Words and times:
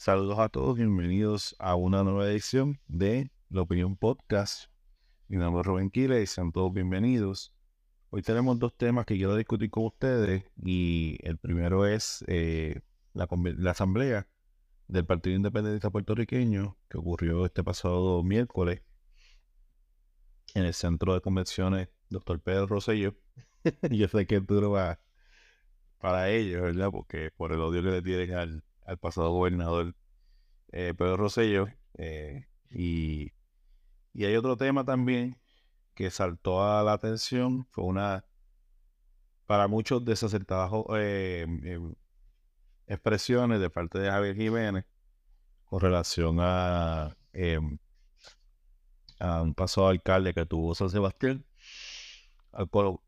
Saludos 0.00 0.38
a 0.38 0.48
todos, 0.48 0.76
bienvenidos 0.76 1.56
a 1.58 1.74
una 1.74 2.04
nueva 2.04 2.30
edición 2.30 2.78
de 2.86 3.32
La 3.50 3.62
Opinión 3.62 3.96
Podcast. 3.96 4.70
Mi 5.26 5.38
nombre 5.38 5.62
es 5.62 5.66
Rubén 5.66 5.90
Quiles 5.90 6.22
y 6.22 6.26
sean 6.32 6.52
todos 6.52 6.72
bienvenidos. 6.72 7.52
Hoy 8.10 8.22
tenemos 8.22 8.60
dos 8.60 8.76
temas 8.76 9.06
que 9.06 9.16
quiero 9.16 9.34
discutir 9.34 9.70
con 9.70 9.86
ustedes 9.86 10.44
y 10.64 11.18
el 11.24 11.36
primero 11.36 11.84
es 11.84 12.24
eh, 12.28 12.80
la, 13.12 13.26
asamblea 13.72 14.28
del 14.86 15.04
Partido 15.04 15.34
Independentista 15.34 15.90
Puertorriqueño 15.90 16.78
que 16.88 16.98
ocurrió 16.98 17.44
este 17.44 17.64
pasado 17.64 18.22
miércoles 18.22 18.82
en 20.54 20.64
el 20.64 20.74
Centro 20.74 21.14
de 21.14 21.20
Convenciones 21.22 21.88
Dr. 22.08 22.40
Pedro 22.40 22.68
Rosselló. 22.68 23.16
Yo 23.90 24.06
sé 24.06 24.28
que 24.28 24.36
es 24.36 24.46
duro 24.46 24.70
va 24.70 25.00
para 25.98 26.30
ellos, 26.30 26.62
¿verdad? 26.62 26.88
Porque 26.92 27.32
por 27.36 27.50
el 27.50 27.60
odio 27.60 27.82
que 27.82 27.90
le 27.90 28.02
tienen 28.02 28.34
al, 28.34 28.64
al 28.88 28.98
pasado 28.98 29.30
gobernador 29.30 29.94
eh, 30.72 30.94
Pedro 30.96 31.18
Rosselló. 31.18 31.68
Eh, 31.98 32.46
y, 32.70 33.32
y, 34.14 34.24
hay 34.24 34.36
otro 34.36 34.56
tema 34.56 34.84
también 34.84 35.38
que 35.94 36.10
saltó 36.10 36.62
a 36.64 36.82
la 36.82 36.94
atención, 36.94 37.66
fue 37.70 37.84
una, 37.84 38.24
para 39.46 39.68
muchos, 39.68 40.04
desacertadas 40.04 40.70
eh, 40.96 41.46
em, 41.64 41.94
expresiones 42.86 43.60
de 43.60 43.70
parte 43.70 43.98
de 43.98 44.10
Javier 44.10 44.36
Jiménez 44.36 44.84
con 45.66 45.80
relación 45.80 46.38
a, 46.40 47.16
em, 47.32 47.78
a 49.18 49.42
un 49.42 49.54
pasado 49.54 49.88
alcalde 49.88 50.32
que 50.32 50.46
tuvo 50.46 50.74
San 50.74 50.90
Sebastián, 50.90 51.44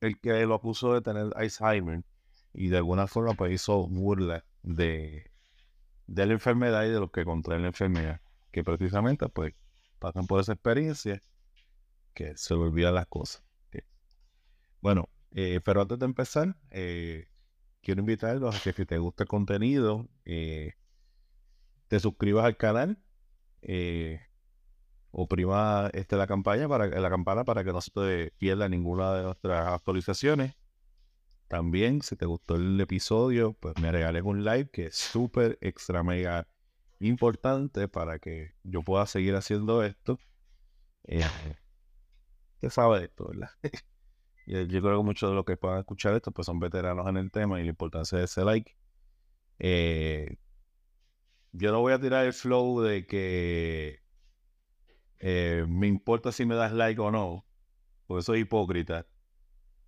el 0.01 0.21
que 0.21 0.47
lo 0.47 0.55
acusó 0.55 0.95
de 0.95 1.01
tener 1.01 1.33
Alzheimer 1.37 2.03
y 2.53 2.69
de 2.69 2.77
alguna 2.79 3.07
forma 3.07 3.35
pues 3.35 3.53
hizo 3.53 3.87
burla 3.89 4.45
de, 4.63 5.30
de 6.11 6.27
la 6.27 6.33
enfermedad 6.33 6.85
y 6.85 6.89
de 6.89 6.99
los 6.99 7.13
que 7.13 7.25
contraen 7.25 7.63
la 7.63 7.69
enfermedad, 7.69 8.21
que 8.51 8.65
precisamente 8.65 9.29
pues 9.29 9.55
pasan 10.01 10.27
por 10.27 10.41
esa 10.41 10.55
experiencia 10.55 11.21
que 12.15 12.37
se 12.37 12.55
le 12.55 12.61
olvidan 12.61 12.95
las 12.95 13.07
cosas. 13.07 13.45
Bueno, 14.81 15.09
eh, 15.31 15.61
pero 15.65 15.83
antes 15.83 15.99
de 15.99 16.07
empezar, 16.07 16.57
eh, 16.71 17.29
quiero 17.81 18.01
invitarlos 18.01 18.57
a 18.57 18.61
que 18.61 18.73
si 18.73 18.87
te 18.87 18.99
gusta 18.99 19.23
el 19.23 19.29
contenido, 19.29 20.09
eh, 20.25 20.73
te 21.87 22.01
suscribas 22.01 22.45
al 22.45 22.57
canal, 22.57 22.99
oprima 25.13 25.91
este, 25.93 26.17
la, 26.17 26.27
campaña 26.27 26.67
para, 26.67 26.87
la 26.87 27.11
campana 27.11 27.45
para 27.45 27.63
que 27.63 27.73
no 27.73 27.81
se 27.81 27.91
te 27.93 28.31
pierda 28.33 28.69
ninguna 28.69 29.15
de 29.15 29.23
nuestras 29.23 29.69
actualizaciones. 29.69 30.57
También, 31.51 32.01
si 32.01 32.15
te 32.15 32.27
gustó 32.27 32.55
el 32.55 32.81
episodio, 32.81 33.55
pues 33.55 33.77
me 33.83 33.91
regales 33.91 34.23
un 34.23 34.45
like 34.45 34.71
que 34.71 34.87
es 34.87 34.95
súper 34.95 35.59
extra 35.61 36.05
mega 36.05 36.47
importante 37.01 37.89
para 37.89 38.21
que 38.21 38.53
yo 38.63 38.83
pueda 38.83 39.05
seguir 39.07 39.35
haciendo 39.35 39.83
esto. 39.83 40.21
Eh, 41.09 41.25
¿Qué 42.61 42.71
sabe 42.71 43.07
esto, 43.07 43.31
verdad? 43.31 43.51
yo 44.47 44.81
creo 44.81 44.99
que 44.99 45.05
muchos 45.05 45.29
de 45.29 45.35
los 45.35 45.45
que 45.45 45.57
puedan 45.57 45.81
escuchar 45.81 46.15
esto 46.15 46.31
pues 46.31 46.47
son 46.47 46.61
veteranos 46.61 47.09
en 47.09 47.17
el 47.17 47.33
tema 47.33 47.59
y 47.59 47.65
la 47.65 47.71
importancia 47.71 48.19
de 48.19 48.27
ese 48.27 48.45
like. 48.45 48.77
Eh, 49.59 50.37
yo 51.51 51.73
no 51.73 51.81
voy 51.81 51.95
a 51.95 52.01
tirar 52.01 52.27
el 52.27 52.33
flow 52.33 52.81
de 52.81 53.09
que 53.09 53.99
eh, 55.19 55.67
me 55.69 55.89
importa 55.89 56.31
si 56.31 56.47
me 56.47 56.55
das 56.55 56.73
like 56.73 57.01
o 57.01 57.11
no, 57.11 57.45
porque 58.07 58.23
soy 58.23 58.41
hipócrita 58.43 59.05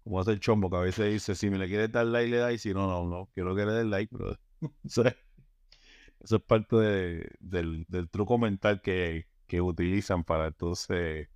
como 0.04 0.20
hace 0.20 0.32
el 0.32 0.40
chombo 0.40 0.70
que 0.70 0.76
a 0.76 0.80
veces 0.80 1.12
dice, 1.12 1.34
si 1.34 1.50
me 1.50 1.58
le 1.58 1.68
quieres 1.68 1.92
dar 1.92 2.06
like, 2.06 2.30
le 2.30 2.38
da, 2.38 2.52
y 2.52 2.58
si 2.58 2.74
no, 2.74 2.86
no, 2.86 3.08
no, 3.08 3.30
quiero 3.34 3.54
que 3.54 3.64
le 3.64 3.72
dé 3.72 3.84
like, 3.84 4.14
pero 4.16 4.36
eso, 4.84 5.04
es, 5.04 6.42
parte 6.46 6.76
del, 7.40 8.08
truco 8.10 8.38
mental 8.38 8.80
que, 8.80 9.26
utilizan 9.60 10.24
para 10.24 10.46
entonces 10.46 11.28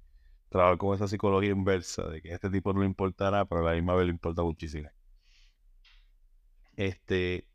trabajar 0.48 0.78
con 0.78 0.95
esa 0.95 1.06
psicología 1.06 1.50
inversa, 1.50 2.08
de 2.08 2.23
que 2.23 2.33
a 2.33 2.36
este 2.36 2.48
tipo 2.48 2.73
no 2.73 2.81
le 2.81 2.86
importará, 2.86 3.45
pero 3.45 3.61
a 3.61 3.70
la 3.70 3.77
misma 3.77 3.95
vez 3.95 4.07
le 4.07 4.13
importa 4.13 4.42
muchísimo. 4.42 4.89
Este, 6.77 7.46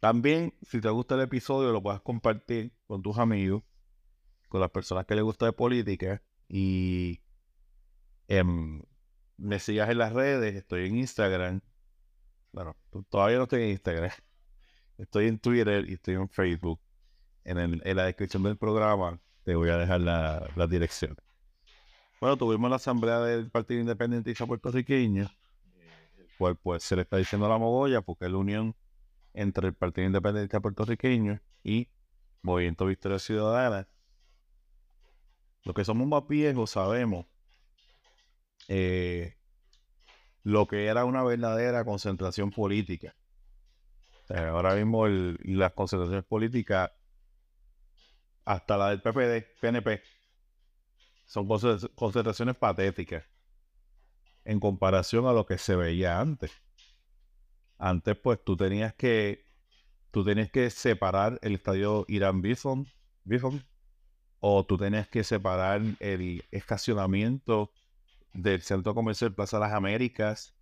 también, 0.00 0.54
si 0.62 0.80
te 0.80 0.88
gusta 0.88 1.14
el 1.16 1.22
episodio, 1.22 1.72
lo 1.72 1.82
puedes 1.82 2.00
compartir 2.00 2.72
con 2.86 3.02
tus 3.02 3.18
amigos, 3.18 3.64
con 4.48 4.62
las 4.62 4.70
personas 4.70 5.04
que 5.04 5.14
les 5.14 5.24
gusta 5.24 5.46
de 5.46 5.52
política 5.52 6.22
y... 6.48 7.20
Em, 8.28 8.82
me 9.36 9.58
sigas 9.58 9.90
en 9.90 9.98
las 9.98 10.12
redes, 10.12 10.54
estoy 10.54 10.86
en 10.86 10.96
Instagram. 10.96 11.60
Bueno, 12.52 12.76
todavía 13.08 13.36
no 13.38 13.44
estoy 13.44 13.62
en 13.64 13.70
Instagram. 13.70 14.10
Estoy 14.98 15.26
en 15.26 15.38
Twitter 15.38 15.84
y 15.86 15.92
estoy 15.92 16.14
en 16.14 16.26
Facebook. 16.30 16.80
En, 17.44 17.82
la 17.84 18.04
descripción 18.04 18.42
del 18.44 18.56
programa 18.56 19.20
te 19.42 19.54
voy 19.54 19.68
a 19.68 19.76
dejar 19.76 20.00
la, 20.00 20.48
la 20.56 20.66
dirección. 20.66 21.14
Bueno, 22.18 22.38
tuvimos 22.38 22.70
la 22.70 22.76
asamblea 22.76 23.20
del 23.20 23.50
Partido 23.50 23.80
Independentista 23.82 24.46
Puertorriqueño, 24.46 25.30
el 26.38 26.56
pues 26.56 26.82
se 26.82 26.96
le 26.96 27.02
está 27.02 27.18
diciendo 27.18 27.46
la 27.46 27.58
mogolla 27.58 28.00
porque 28.00 28.24
es 28.24 28.30
la 28.30 28.38
unión 28.38 28.74
entre 29.34 29.68
el 29.68 29.74
Partido 29.74 30.06
Independentista 30.06 30.60
Puertorriqueño 30.60 31.40
y 31.62 31.88
Movimiento 32.40 32.86
Victoria 32.86 33.18
Ciudadana. 33.18 33.86
Lo 35.64 35.74
que 35.74 35.84
somos 35.84 36.06
más 36.06 36.26
viejos 36.26 36.70
sabemos 36.70 37.26
eh, 38.68 39.36
lo 40.42 40.66
que 40.66 40.86
era 40.86 41.04
una 41.04 41.22
verdadera 41.24 41.84
concentración 41.84 42.50
política. 42.50 43.14
ahora 44.28 44.74
mismo 44.74 45.06
las 45.06 45.72
concentraciones 45.72 46.24
políticas, 46.24 46.90
hasta 48.44 48.76
la 48.76 48.90
del 48.90 49.02
PPD, 49.02 49.60
PNP, 49.60 50.02
son 51.26 51.48
concentraciones 51.48 52.56
patéticas 52.56 53.24
en 54.44 54.60
comparación 54.60 55.26
a 55.26 55.32
lo 55.32 55.44
que 55.44 55.58
se 55.58 55.74
veía 55.74 56.20
antes. 56.20 56.52
Antes, 57.78 58.16
pues 58.16 58.42
tú 58.42 58.56
tenías 58.56 58.94
que 58.94 59.44
tú 60.12 60.24
tenías 60.24 60.50
que 60.50 60.70
separar 60.70 61.38
el 61.42 61.56
estadio 61.56 62.06
Irán 62.08 62.40
Bison, 62.40 62.86
Bison 63.24 63.62
o 64.40 64.64
tú 64.64 64.78
tenías 64.78 65.08
que 65.08 65.24
separar 65.24 65.82
el 65.98 66.44
estacionamiento 66.52 67.70
del 68.36 68.62
Centro 68.62 68.94
Comercial 68.94 69.34
Plaza 69.34 69.58
Las 69.58 69.72
Américas 69.72 70.54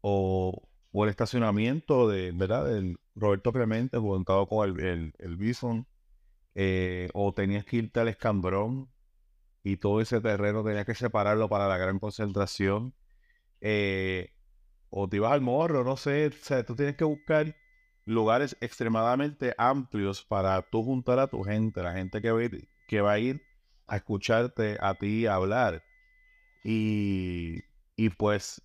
o, 0.00 0.68
el 0.92 1.08
estacionamiento 1.08 2.08
de, 2.08 2.32
¿verdad? 2.32 2.66
Del 2.66 2.98
Roberto 3.14 3.52
Clemente 3.52 3.98
juntado 3.98 4.46
con 4.46 4.78
el, 4.80 5.14
el, 5.18 5.36
Bison 5.36 5.86
eh, 6.54 7.08
o 7.14 7.32
tenías 7.32 7.64
que 7.64 7.78
irte 7.78 8.00
al 8.00 8.08
Escambrón 8.08 8.90
y 9.64 9.76
todo 9.78 10.00
ese 10.00 10.20
terreno 10.20 10.64
tenías 10.64 10.84
que 10.86 10.94
separarlo 10.94 11.48
para 11.48 11.68
la 11.68 11.78
gran 11.78 11.98
concentración 11.98 12.94
eh, 13.60 14.34
o 14.90 15.08
te 15.08 15.16
ibas 15.16 15.32
al 15.32 15.40
morro, 15.40 15.84
no 15.84 15.96
sé, 15.96 16.26
o 16.26 16.32
sea, 16.32 16.64
tú 16.64 16.74
tienes 16.76 16.96
que 16.96 17.04
buscar 17.04 17.56
lugares 18.04 18.56
extremadamente 18.60 19.54
amplios 19.56 20.24
para 20.24 20.60
tú 20.62 20.82
juntar 20.82 21.18
a 21.18 21.28
tu 21.28 21.42
gente, 21.42 21.82
la 21.82 21.94
gente 21.94 22.20
que 22.20 22.30
va 22.30 22.40
a 22.40 22.44
ir, 22.44 22.68
que 22.88 23.00
va 23.00 23.12
a, 23.12 23.18
ir 23.18 23.42
a 23.86 23.96
escucharte 23.96 24.76
a 24.80 24.94
ti 24.94 25.26
hablar. 25.26 25.82
Y, 26.64 27.62
pues 28.16 28.62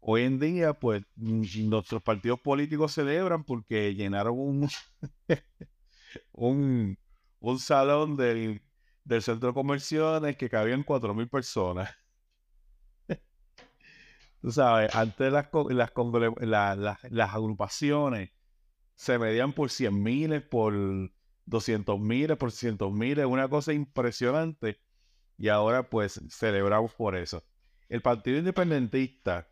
hoy 0.00 0.22
en 0.22 0.38
día, 0.38 0.74
pues 0.74 1.02
nuestros 1.16 2.02
partidos 2.02 2.40
políticos 2.40 2.92
celebran 2.92 3.44
porque 3.44 3.94
llenaron 3.94 4.34
un, 4.38 4.68
un, 6.32 6.98
un, 7.40 7.58
salón 7.58 8.16
del, 8.16 8.62
del 9.04 9.22
centro 9.22 9.54
comercial 9.54 10.36
que 10.36 10.50
cabían 10.50 10.84
4.000 10.84 11.28
personas. 11.28 11.90
Tú 14.40 14.50
sabes, 14.50 14.94
antes 14.94 15.32
las, 15.32 15.48
las, 16.40 16.98
las, 17.10 17.34
agrupaciones 17.34 18.30
se 18.94 19.18
medían 19.18 19.52
por 19.52 19.70
100 19.70 20.02
miles, 20.02 20.42
por 20.42 20.74
200 21.46 21.98
miles, 22.00 22.36
por 22.36 22.50
600 22.52 22.92
miles, 22.92 23.24
una 23.26 23.48
cosa 23.48 23.72
impresionante 23.72 24.83
y 25.38 25.48
ahora 25.48 25.88
pues 25.88 26.20
celebramos 26.30 26.92
por 26.94 27.16
eso. 27.16 27.44
El 27.88 28.02
Partido 28.02 28.38
Independentista 28.38 29.48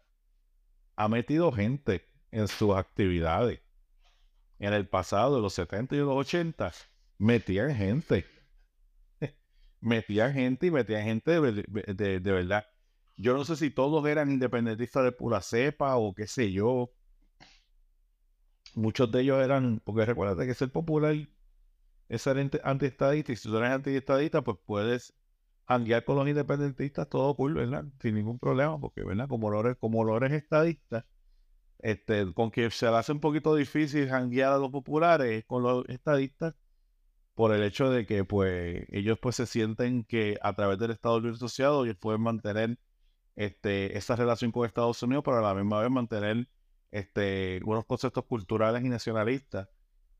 ha 0.96 1.08
metido 1.08 1.52
gente 1.52 2.04
en 2.30 2.48
sus 2.48 2.74
actividades. 2.74 3.60
En 4.58 4.72
el 4.72 4.88
pasado, 4.88 5.36
en 5.36 5.42
los 5.42 5.54
70 5.54 5.94
y 5.94 5.98
los 5.98 6.14
80, 6.14 6.72
metían 7.18 7.74
gente. 7.74 8.24
metían 9.80 10.32
gente 10.32 10.66
y 10.66 10.70
metían 10.70 11.04
gente 11.04 11.40
de, 11.40 12.20
verdad. 12.20 12.64
Yo 13.16 13.34
no 13.34 13.44
sé 13.44 13.56
si 13.56 13.70
todos 13.70 14.06
eran 14.06 14.30
independentistas 14.30 15.04
de 15.04 15.12
pura 15.12 15.40
cepa 15.40 15.96
o 15.96 16.14
qué 16.14 16.26
sé 16.26 16.52
yo. 16.52 16.92
Muchos 18.74 19.10
de 19.10 19.20
ellos 19.20 19.42
eran, 19.42 19.80
porque 19.84 20.06
recuerda 20.06 20.46
que 20.46 20.54
ser 20.54 20.70
popular 20.70 21.14
es 22.08 22.22
ser 22.22 22.38
antiestadista 22.64 23.32
y 23.32 23.36
si 23.36 23.48
tú 23.48 23.58
eres 23.58 23.70
antiestadista, 23.70 24.42
pues 24.42 24.58
puedes 24.64 25.14
janguear 25.66 26.04
con 26.04 26.16
los 26.16 26.28
independentistas, 26.28 27.08
todo 27.08 27.34
cool, 27.36 27.54
¿verdad? 27.54 27.84
Sin 28.00 28.14
ningún 28.14 28.38
problema, 28.38 28.78
porque, 28.80 29.04
¿verdad? 29.04 29.28
Como 29.28 29.50
lo 29.50 29.60
eres, 29.60 29.76
como 29.78 30.04
lo 30.04 30.16
eres 30.16 30.32
estadista, 30.32 31.06
este, 31.80 32.32
con 32.34 32.50
que 32.50 32.70
se 32.70 32.86
le 32.86 32.96
hace 32.96 33.12
un 33.12 33.20
poquito 33.20 33.54
difícil 33.56 34.08
janguear 34.08 34.52
a 34.52 34.58
los 34.58 34.70
populares 34.70 35.44
con 35.46 35.62
los 35.62 35.88
estadistas, 35.88 36.54
por 37.34 37.52
el 37.52 37.62
hecho 37.62 37.90
de 37.90 38.06
que 38.06 38.24
pues 38.24 38.86
ellos 38.90 39.18
pues 39.20 39.36
se 39.36 39.46
sienten 39.46 40.04
que 40.04 40.38
a 40.42 40.54
través 40.54 40.78
del 40.78 40.90
Estado 40.92 41.18
Libre 41.20 41.36
Asociado 41.36 41.84
ellos 41.84 41.96
pueden 41.98 42.20
mantener 42.22 42.78
este, 43.36 43.96
esa 43.98 44.16
relación 44.16 44.52
con 44.52 44.66
Estados 44.66 45.02
Unidos, 45.02 45.24
pero 45.24 45.38
a 45.38 45.42
la 45.42 45.54
misma 45.54 45.80
vez 45.80 45.90
mantener 45.90 46.48
este, 46.90 47.60
unos 47.64 47.86
conceptos 47.86 48.24
culturales 48.26 48.84
y 48.84 48.88
nacionalistas 48.88 49.68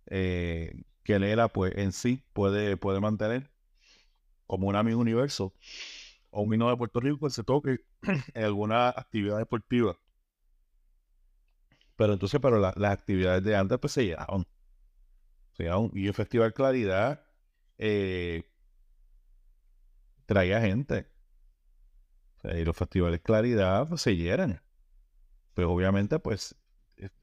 eh, 0.07 0.73
que 1.05 1.15
el 1.15 1.25
ERA 1.25 1.49
pues 1.49 1.75
en 1.77 1.93
sí 1.93 2.25
puede, 2.33 2.77
puede 2.77 3.01
mantener 3.01 3.52
como 4.47 4.69
un 4.69 4.77
amigo 4.77 5.01
universo 5.01 5.55
o 6.31 6.43
un 6.43 6.51
vino 6.51 6.69
de 6.69 6.77
Puerto 6.77 7.01
Rico 7.01 7.27
que 7.27 7.31
se 7.31 7.45
toque 7.45 7.79
en 8.35 8.45
alguna 8.45 8.89
actividad 8.89 9.39
deportiva. 9.39 9.97
Pero 11.97 12.15
entonces, 12.15 12.41
pero 12.41 12.59
las 12.59 12.93
actividades 12.93 13.45
de 13.45 13.55
antes 13.55 13.79
pues 13.79 13.93
se 13.93 14.05
llenaron. 14.05 14.47
Se 15.53 15.69
Y 15.93 16.07
el 16.07 16.15
Festival 16.15 16.55
Claridad 16.55 17.25
eh, 17.79 18.51
traía 20.27 20.61
gente. 20.61 21.07
y 22.45 22.65
los 22.65 22.77
festivales 22.77 23.21
Claridad 23.21 23.89
pues, 23.89 24.01
se 24.01 24.17
llenan. 24.17 24.63
Pues 25.55 25.67
obviamente, 25.67 26.19
pues 26.19 26.57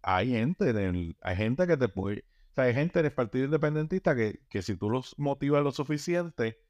hay 0.01 0.29
gente, 0.31 1.15
hay 1.21 1.35
gente 1.35 1.67
que 1.67 1.77
te 1.77 1.89
puede, 1.89 2.25
o 2.51 2.53
sea, 2.53 2.65
hay 2.65 2.73
gente 2.73 3.01
del 3.01 3.11
Partido 3.11 3.45
Independentista 3.45 4.15
que, 4.15 4.41
que 4.49 4.61
si 4.61 4.75
tú 4.75 4.89
los 4.89 5.17
motivas 5.17 5.63
lo 5.63 5.71
suficiente, 5.71 6.61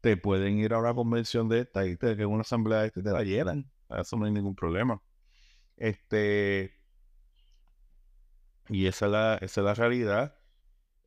te 0.00 0.16
pueden 0.16 0.58
ir 0.58 0.72
a 0.74 0.78
una 0.78 0.94
convención 0.94 1.48
de 1.48 1.60
esta 1.60 1.86
y 1.86 1.96
te, 1.96 2.16
que 2.16 2.26
una 2.26 2.42
asamblea 2.42 2.80
de 2.80 2.86
esta 2.88 3.02
te 3.02 3.10
la 3.10 3.22
llenan. 3.22 3.70
Eso 3.90 4.16
no 4.16 4.26
hay 4.26 4.32
ningún 4.32 4.54
problema. 4.54 5.02
Este, 5.76 6.78
y 8.68 8.86
esa 8.86 9.06
es 9.06 9.12
la, 9.12 9.34
esa 9.36 9.60
es 9.60 9.64
la 9.64 9.74
realidad. 9.74 10.36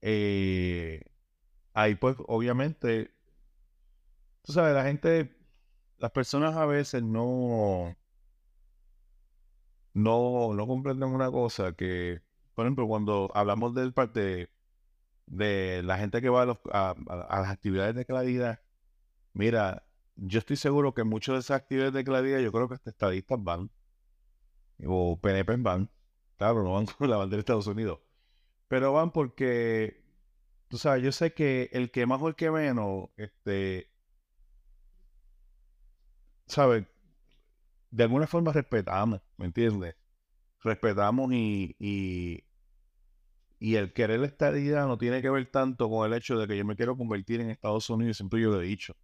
Eh, 0.01 1.03
ahí 1.73 1.95
pues 1.95 2.15
obviamente, 2.27 3.13
tú 4.43 4.53
sabes, 4.53 4.73
la 4.73 4.83
gente, 4.83 5.35
las 5.97 6.11
personas 6.11 6.55
a 6.55 6.65
veces 6.65 7.03
no, 7.03 7.95
no, 9.93 10.53
no 10.53 10.67
comprenden 10.67 11.09
una 11.09 11.31
cosa 11.31 11.73
que, 11.73 12.21
por 12.55 12.65
ejemplo, 12.65 12.88
cuando 12.88 13.31
hablamos 13.33 13.73
del 13.75 13.93
parte 13.93 14.49
de 15.27 15.81
la 15.83 15.97
gente 15.97 16.21
que 16.21 16.29
va 16.29 16.43
a, 16.71 16.95
las 17.39 17.49
actividades 17.49 17.95
de 17.95 18.05
claridad, 18.05 18.59
mira, 19.33 19.85
yo 20.15 20.39
estoy 20.39 20.57
seguro 20.57 20.93
que 20.93 21.03
muchas 21.03 21.33
de 21.33 21.39
esas 21.39 21.57
actividades 21.57 21.93
de 21.93 22.03
claridad, 22.03 22.39
yo 22.39 22.51
creo 22.51 22.67
que 22.67 22.75
hasta 22.75 22.89
estadistas 22.91 23.43
van, 23.43 23.71
o 24.85 25.19
PNP 25.19 25.57
van, 25.57 25.89
claro, 26.37 26.63
no 26.63 26.73
van 26.73 26.85
con 26.97 27.09
la 27.09 27.17
bandera 27.17 27.37
de 27.37 27.41
Estados 27.41 27.67
Unidos, 27.67 27.99
pero 28.67 28.93
van 28.93 29.11
porque, 29.11 30.03
tú 30.67 30.77
sabes, 30.77 31.03
yo 31.03 31.11
sé 31.11 31.33
que 31.33 31.69
el 31.73 31.91
que 31.91 32.05
más 32.05 32.21
o 32.21 32.27
el 32.27 32.35
que 32.35 32.51
menos, 32.51 33.09
este, 33.17 33.91
¿sabes? 36.47 36.85
de 37.91 38.03
alguna 38.03 38.27
forma 38.27 38.53
respetamos, 38.53 39.21
¿me 39.37 39.45
entiendes? 39.47 39.95
Respetamos 40.63 41.31
y, 41.33 41.75
y, 41.79 42.45
y 43.59 43.75
el 43.75 43.93
querer 43.93 44.21
la 44.21 44.27
estadidad 44.27 44.87
no 44.87 44.97
tiene 44.97 45.21
que 45.21 45.29
ver 45.29 45.51
tanto 45.51 45.89
con 45.89 46.07
el 46.07 46.17
hecho 46.17 46.37
de 46.37 46.47
que 46.47 46.57
yo 46.57 46.65
me 46.65 46.75
quiero 46.75 46.97
convertir 46.97 47.41
en 47.41 47.49
Estados 47.51 47.89
Unidos, 47.89 48.17
siempre 48.17 48.41
yo 48.41 48.51
lo 48.51 48.61
he 48.61 48.65
dicho. 48.65 48.95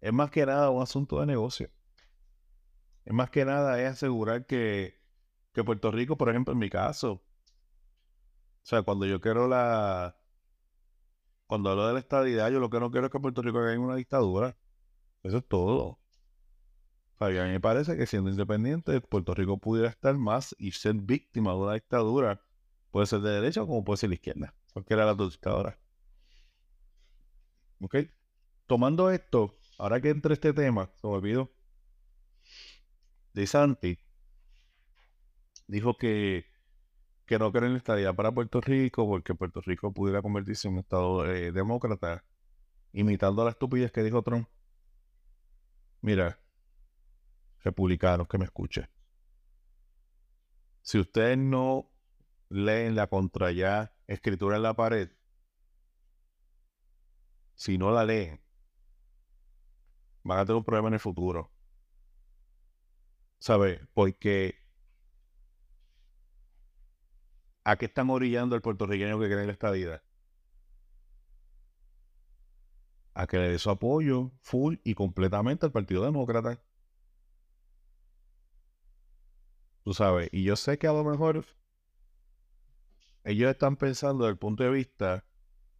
Es 0.00 0.12
más 0.12 0.30
que 0.30 0.46
nada 0.46 0.70
un 0.70 0.82
asunto 0.82 1.20
de 1.20 1.26
negocio. 1.26 1.70
Es 3.04 3.12
más 3.12 3.30
que 3.30 3.44
nada 3.44 3.80
es 3.80 3.92
asegurar 3.92 4.46
que, 4.46 5.00
que 5.52 5.64
Puerto 5.64 5.90
Rico, 5.90 6.16
por 6.16 6.28
ejemplo, 6.30 6.52
en 6.52 6.58
mi 6.58 6.70
caso, 6.70 7.12
o 8.64 8.66
sea, 8.66 8.82
cuando 8.82 9.04
yo 9.06 9.20
quiero 9.20 9.46
la... 9.46 10.16
Cuando 11.46 11.70
hablo 11.70 11.86
de 11.86 11.92
la 11.92 11.98
estadidad, 11.98 12.50
yo 12.50 12.60
lo 12.60 12.70
que 12.70 12.80
no 12.80 12.90
quiero 12.90 13.06
es 13.06 13.12
que 13.12 13.20
Puerto 13.20 13.42
Rico 13.42 13.58
caiga 13.58 13.74
en 13.74 13.80
una 13.80 13.96
dictadura. 13.96 14.56
Eso 15.22 15.38
es 15.38 15.46
todo. 15.46 15.98
A 17.18 17.28
mí 17.28 17.34
me 17.34 17.60
parece 17.60 17.96
que 17.96 18.06
siendo 18.06 18.30
independiente, 18.30 19.00
Puerto 19.00 19.34
Rico 19.34 19.58
pudiera 19.58 19.88
estar 19.88 20.16
más 20.16 20.54
y 20.58 20.72
ser 20.72 20.94
víctima 20.94 21.52
de 21.52 21.58
una 21.58 21.74
dictadura. 21.74 22.40
Puede 22.90 23.06
ser 23.06 23.20
de 23.20 23.30
derecha 23.30 23.60
como 23.60 23.84
puede 23.84 23.98
ser 23.98 24.08
de 24.10 24.16
izquierda. 24.16 24.54
Cualquiera 24.72 25.02
de 25.02 25.08
las 25.08 25.16
dos 25.16 25.32
dictaduras. 25.32 25.78
¿Ok? 27.80 27.96
Tomando 28.66 29.10
esto, 29.10 29.58
ahora 29.78 30.00
que 30.00 30.10
entre 30.10 30.34
este 30.34 30.52
tema, 30.52 30.90
se 30.96 31.06
me 31.06 31.14
olvidó. 31.14 31.52
De 33.32 33.46
Santi 33.46 33.98
dijo 35.66 35.96
que, 35.96 36.46
que 37.26 37.38
no 37.38 37.50
quieren 37.52 37.76
estadía 37.76 38.12
para 38.12 38.32
Puerto 38.32 38.60
Rico 38.60 39.06
porque 39.06 39.34
Puerto 39.34 39.60
Rico 39.60 39.92
pudiera 39.92 40.22
convertirse 40.22 40.68
en 40.68 40.74
un 40.74 40.80
estado 40.80 41.26
eh, 41.26 41.52
demócrata, 41.52 42.24
imitando 42.92 43.42
a 43.42 43.46
la 43.46 43.50
estupidez 43.52 43.90
que 43.92 44.02
dijo 44.02 44.22
Trump. 44.22 44.48
Mira, 46.00 46.38
republicanos 47.60 48.28
que 48.28 48.38
me 48.38 48.44
escuchen. 48.44 48.88
Si 50.82 50.98
ustedes 50.98 51.38
no 51.38 51.90
leen 52.50 52.94
la 52.94 53.06
contra 53.06 53.50
ya 53.52 53.96
escritura 54.06 54.56
en 54.56 54.62
la 54.62 54.74
pared, 54.74 55.10
si 57.54 57.78
no 57.78 57.90
la 57.90 58.04
leen, 58.04 58.43
van 60.24 60.38
a 60.38 60.44
tener 60.44 60.56
un 60.56 60.64
problema 60.64 60.88
en 60.88 60.94
el 60.94 61.00
futuro. 61.00 61.50
¿Sabe? 63.38 63.86
Porque 63.94 64.56
¿a 67.64 67.76
qué 67.76 67.86
están 67.86 68.10
orillando 68.10 68.56
el 68.56 68.62
puertorriqueño 68.62 69.18
que 69.20 69.26
cree 69.26 69.44
en 69.44 69.50
esta 69.50 69.70
vida? 69.70 70.02
A 73.14 73.26
que 73.26 73.38
le 73.38 73.50
dé 73.50 73.58
su 73.58 73.70
apoyo 73.70 74.32
full 74.40 74.76
y 74.82 74.94
completamente 74.94 75.66
al 75.66 75.72
Partido 75.72 76.04
Demócrata. 76.04 76.60
Tú 79.84 79.92
sabes, 79.92 80.30
y 80.32 80.44
yo 80.44 80.56
sé 80.56 80.78
que 80.78 80.86
a 80.86 80.92
lo 80.92 81.04
mejor 81.04 81.44
ellos 83.24 83.50
están 83.50 83.76
pensando 83.76 84.24
desde 84.24 84.32
el 84.32 84.38
punto 84.38 84.64
de 84.64 84.70
vista 84.70 85.24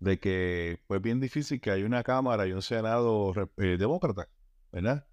de 0.01 0.19
que 0.19 0.81
fue 0.87 0.99
bien 0.99 1.21
difícil 1.21 1.61
que 1.61 1.71
haya 1.71 1.87
una 1.87 2.03
Cámara 2.03 2.47
y 2.47 2.53
un 2.53 2.63
Senado 2.63 3.33
eh, 3.59 3.77
demócrata, 3.79 4.29
¿verdad? 4.73 5.07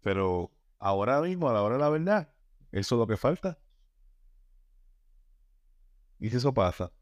Pero 0.00 0.52
ahora 0.78 1.20
mismo, 1.20 1.48
a 1.48 1.54
la 1.54 1.62
hora 1.62 1.76
de 1.76 1.80
la 1.80 1.88
verdad, 1.90 2.34
eso 2.72 2.94
es 2.96 2.98
lo 2.98 3.06
que 3.06 3.16
falta. 3.16 3.58
¿Y 6.18 6.30
si 6.30 6.36
eso 6.36 6.54
pasa? 6.54 6.86
O 6.86 6.92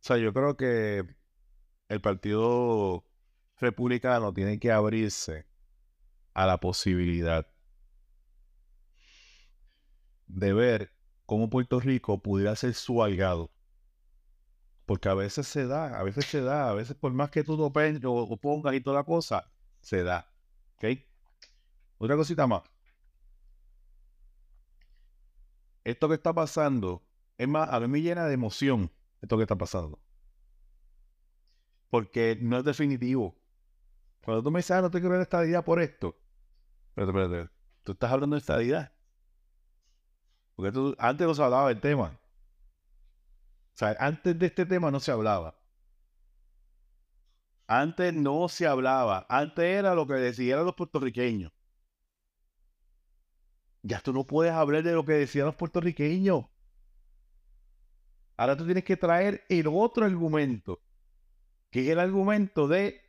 sea, 0.00 0.18
yo 0.18 0.32
creo 0.32 0.56
que 0.56 1.04
el 1.88 2.00
Partido 2.00 3.04
Republicano 3.58 4.32
tiene 4.32 4.58
que 4.58 4.70
abrirse 4.72 5.46
a 6.34 6.46
la 6.46 6.58
posibilidad 6.60 7.46
de 10.26 10.52
ver 10.52 10.92
cómo 11.24 11.50
Puerto 11.50 11.80
Rico 11.80 12.22
pudiera 12.22 12.54
ser 12.56 12.74
su 12.74 13.02
aliado. 13.02 13.50
Porque 14.86 15.08
a 15.08 15.14
veces 15.14 15.48
se 15.48 15.66
da, 15.66 15.98
a 15.98 16.02
veces 16.04 16.26
se 16.26 16.40
da, 16.40 16.70
a 16.70 16.74
veces 16.74 16.96
por 16.96 17.12
más 17.12 17.30
que 17.30 17.42
tú 17.42 17.56
lo 17.56 17.66
o, 17.66 18.36
pongas 18.36 18.74
y 18.74 18.80
toda 18.80 18.98
la 18.98 19.04
cosa, 19.04 19.52
se 19.80 20.04
da. 20.04 20.32
¿Ok? 20.76 20.84
Otra 21.98 22.16
cosita 22.16 22.46
más. 22.46 22.62
Esto 25.82 26.08
que 26.08 26.14
está 26.14 26.32
pasando, 26.32 27.04
es 27.36 27.48
más, 27.48 27.68
a 27.72 27.80
mí 27.80 27.88
me 27.88 28.00
llena 28.00 28.26
de 28.26 28.34
emoción 28.34 28.92
esto 29.20 29.36
que 29.36 29.42
está 29.42 29.56
pasando. 29.56 30.00
Porque 31.90 32.38
no 32.40 32.58
es 32.58 32.64
definitivo. 32.64 33.36
Cuando 34.24 34.42
tú 34.42 34.50
me 34.50 34.60
dices, 34.60 34.72
ah, 34.72 34.82
no 34.82 34.90
te 34.90 34.98
quiero 35.00 35.12
ver 35.12 35.22
estadidad 35.22 35.64
por 35.64 35.80
esto. 35.80 36.16
Espérate, 36.88 37.18
espérate. 37.18 37.52
Tú 37.82 37.92
estás 37.92 38.12
hablando 38.12 38.34
de 38.34 38.40
estadidad. 38.40 38.92
Porque 40.54 40.94
antes 40.98 41.26
no 41.26 41.34
se 41.34 41.42
hablaba 41.42 41.68
del 41.68 41.80
tema. 41.80 42.18
O 43.76 43.78
sea, 43.78 43.94
antes 44.00 44.38
de 44.38 44.46
este 44.46 44.64
tema 44.64 44.90
no 44.90 45.00
se 45.00 45.12
hablaba. 45.12 45.54
Antes 47.66 48.14
no 48.14 48.48
se 48.48 48.66
hablaba. 48.66 49.26
Antes 49.28 49.64
era 49.64 49.94
lo 49.94 50.06
que 50.06 50.14
decían 50.14 50.64
los 50.64 50.74
puertorriqueños. 50.74 51.52
Ya 53.82 54.00
tú 54.00 54.14
no 54.14 54.26
puedes 54.26 54.52
hablar 54.52 54.82
de 54.82 54.94
lo 54.94 55.04
que 55.04 55.12
decían 55.12 55.44
los 55.44 55.56
puertorriqueños. 55.56 56.46
Ahora 58.38 58.56
tú 58.56 58.64
tienes 58.64 58.84
que 58.84 58.96
traer 58.96 59.44
el 59.48 59.66
otro 59.68 60.06
argumento, 60.06 60.80
que 61.70 61.82
es 61.82 61.88
el 61.88 62.00
argumento 62.00 62.68
de, 62.68 63.00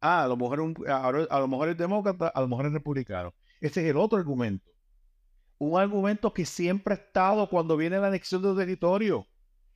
ah, 0.00 0.24
a 0.24 0.28
lo 0.28 0.36
mejor, 0.36 0.88
a, 0.88 1.38
lo 1.40 1.48
mejor 1.48 1.68
es 1.68 1.76
demócrata, 1.78 2.28
a 2.28 2.40
lo 2.40 2.48
mejor 2.48 2.66
es 2.66 2.72
republicano. 2.72 3.32
Ese 3.60 3.82
es 3.82 3.90
el 3.90 3.96
otro 3.96 4.18
argumento 4.18 4.70
un 5.60 5.78
argumento 5.78 6.32
que 6.32 6.46
siempre 6.46 6.94
ha 6.94 6.96
estado 6.96 7.48
cuando 7.48 7.76
viene 7.76 7.98
la 7.98 8.08
anexión 8.08 8.40
de 8.40 8.48
los 8.48 8.56
territorios. 8.56 9.26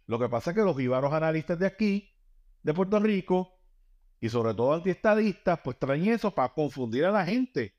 Lo 0.07 0.19
que 0.19 0.29
pasa 0.29 0.51
es 0.51 0.57
que 0.57 0.63
los 0.63 0.77
jibaros 0.77 1.13
analistas 1.13 1.59
de 1.59 1.67
aquí, 1.67 2.11
de 2.63 2.75
Puerto 2.75 2.99
Rico, 3.01 3.55
y 4.21 4.29
sobre 4.29 4.55
todo 4.55 4.73
antiestadistas, 4.73 5.61
pues 5.63 5.79
traen 5.79 6.09
eso 6.09 6.35
para 6.35 6.53
confundir 6.53 7.05
a 7.05 7.11
la 7.11 7.25
gente. 7.25 7.75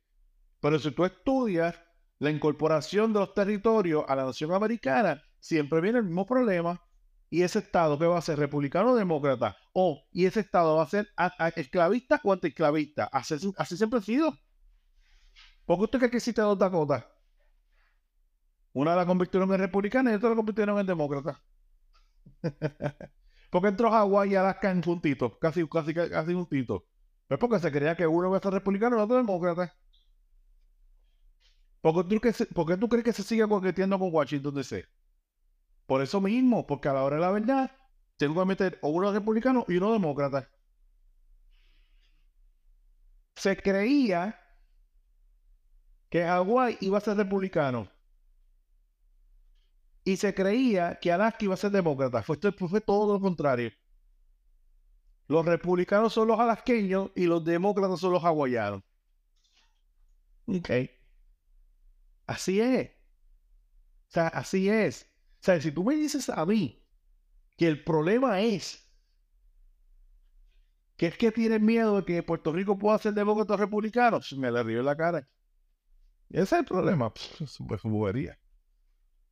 Pero 0.60 0.80
si 0.80 0.92
tú 0.92 1.06
estudias 1.06 1.76
la 2.20 2.30
incorporación 2.30 3.14
de 3.14 3.20
los 3.20 3.34
territorios 3.34 4.06
a 4.08 4.16
la 4.16 4.26
nación 4.26 4.54
americana, 4.54 5.24
siempre 5.40 5.82
viene 5.82 6.00
el 6.00 6.06
mismo 6.06 6.26
problema. 6.26 6.82
¿Y 7.30 7.42
ese 7.42 7.60
Estado 7.60 7.98
qué 7.98 8.06
va 8.06 8.20
a 8.20 8.22
ser? 8.22 8.38
¿Republicano 8.38 8.92
o 8.92 8.96
demócrata? 8.96 9.58
O, 9.74 10.04
¿y 10.12 10.26
ese 10.26 10.42
Estado 10.42 10.76
va 10.78 10.84
a 10.84 10.88
ser 10.88 11.08
esclavista 11.56 12.22
o 12.24 12.32
antiesclavista? 12.32 13.06
Así, 13.12 13.36
así 13.58 13.76
siempre 13.76 14.00
ha 14.00 14.04
sido. 14.04 14.34
¿Por 15.66 15.78
qué 15.78 15.84
usted 15.84 16.00
cree 16.00 16.12
que 16.12 16.18
existe 16.18 16.42
dos 16.42 16.58
Dakotas? 16.58 17.06
Una 18.74 18.96
la 18.96 19.06
convirtieron 19.06 19.52
en 19.54 19.60
republicana 19.60 20.12
y 20.12 20.16
otra 20.16 20.30
la 20.30 20.36
convirtieron 20.36 20.80
en 20.80 20.86
demócrata. 20.86 21.42
porque 23.52 23.68
entró 23.70 23.92
Hawái 23.92 24.32
y 24.32 24.36
Alaska 24.36 24.72
en 24.72 24.82
juntitos, 24.84 25.34
casi, 25.40 25.68
casi, 25.68 25.94
casi 25.94 26.34
juntitos. 26.34 26.84
Pues 27.28 27.40
porque 27.40 27.60
se 27.60 27.72
creía 27.72 27.96
que 27.96 28.08
uno 28.08 28.28
iba 28.28 28.38
a 28.38 28.42
ser 28.42 28.54
republicano 28.54 28.98
y 28.98 29.02
otro 29.02 29.18
demócrata. 29.18 29.74
¿Por 31.82 32.08
qué, 32.08 32.34
tú, 32.34 32.46
¿Por 32.54 32.66
qué 32.80 32.88
crees 32.88 33.04
que 33.06 33.14
se 33.14 33.24
sigue 33.24 33.48
convirtiendo 33.48 33.98
con 34.00 34.10
Washington 34.14 34.56
DC? 34.56 34.86
Por 35.88 36.02
eso 36.02 36.22
mismo, 36.22 36.66
porque 36.68 36.90
a 36.90 36.94
la 36.94 37.04
hora 37.04 37.16
de 37.18 37.22
la 37.22 37.32
verdad, 37.32 37.72
tengo 38.18 38.42
que 38.42 38.48
meter 38.48 38.80
uno 38.82 39.12
republicano 39.12 39.66
y 39.68 39.78
uno 39.78 39.94
demócrata. 39.94 40.50
Se 43.36 43.56
creía 43.56 44.38
que 46.10 46.24
Hawái 46.24 46.78
iba 46.82 46.98
a 46.98 47.02
ser 47.02 47.18
republicano. 47.18 47.88
Y 50.06 50.18
se 50.18 50.36
creía 50.36 51.00
que 51.02 51.12
Alaska 51.12 51.46
iba 51.46 51.56
a 51.56 51.58
ser 51.58 51.72
demócrata. 51.72 52.22
Fue, 52.22 52.38
todo 52.38 53.14
lo 53.14 53.20
contrario. 53.20 53.72
Los 55.28 55.44
republicanos 55.46 56.14
son 56.14 56.28
los 56.28 56.40
alasqueños 56.40 57.12
y 57.16 57.26
los 57.26 57.44
demócratas 57.44 58.00
son 58.00 58.14
los 58.14 58.24
hawaianos. 58.24 58.84
Ok. 60.46 60.70
Así 62.28 62.62
es. 62.62 62.90
O 64.10 64.12
sea, 64.12 64.28
así 64.28 64.70
es. 64.70 65.10
O 65.42 65.44
sea, 65.44 65.60
si 65.60 65.72
tú 65.72 65.84
me 65.84 65.96
dices 65.96 66.30
a 66.30 66.46
mí 66.46 66.86
que 67.58 67.68
el 67.68 67.84
problema 67.84 68.42
es 68.42 68.88
que 70.98 71.08
es 71.08 71.18
que 71.18 71.32
tienes 71.32 71.62
miedo 71.62 71.98
de 71.98 72.06
que 72.06 72.24
Puerto 72.24 72.54
Rico 72.54 72.78
pueda 72.78 73.00
ser 73.00 73.14
demócrata 73.16 73.58
republicano, 73.58 74.20
me 74.38 74.52
le 74.52 74.62
río 74.64 74.80
en 74.80 74.86
la 74.86 74.96
cara. 74.96 75.28
Ese 76.30 76.44
es 76.44 76.54
el 76.54 76.66
problema. 76.66 77.12
Pues 77.68 77.82
bobería. 77.84 78.38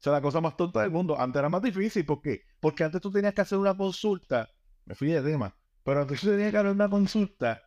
Sea, 0.03 0.12
la 0.12 0.22
cosa 0.22 0.41
más 0.41 0.57
tonta 0.57 0.81
del 0.81 0.91
mundo. 0.91 1.17
Antes 1.17 1.39
era 1.39 1.48
más 1.48 1.62
difícil. 1.62 2.05
¿Por 2.05 2.22
qué? 2.22 2.43
Porque 2.60 2.83
antes 2.83 3.00
tú 3.00 3.10
tenías 3.10 3.33
que 3.33 3.39
hacer 3.39 3.57
una 3.57 3.75
consulta. 3.75 4.50
Me 4.83 4.95
fui 4.95 5.07
de 5.07 5.22
tema. 5.22 5.55
Pero 5.81 6.01
antes 6.01 6.19
tú 6.19 6.27
tenías 6.27 6.51
que 6.51 6.57
hacer 6.57 6.72
una 6.72 6.89
consulta. 6.89 7.63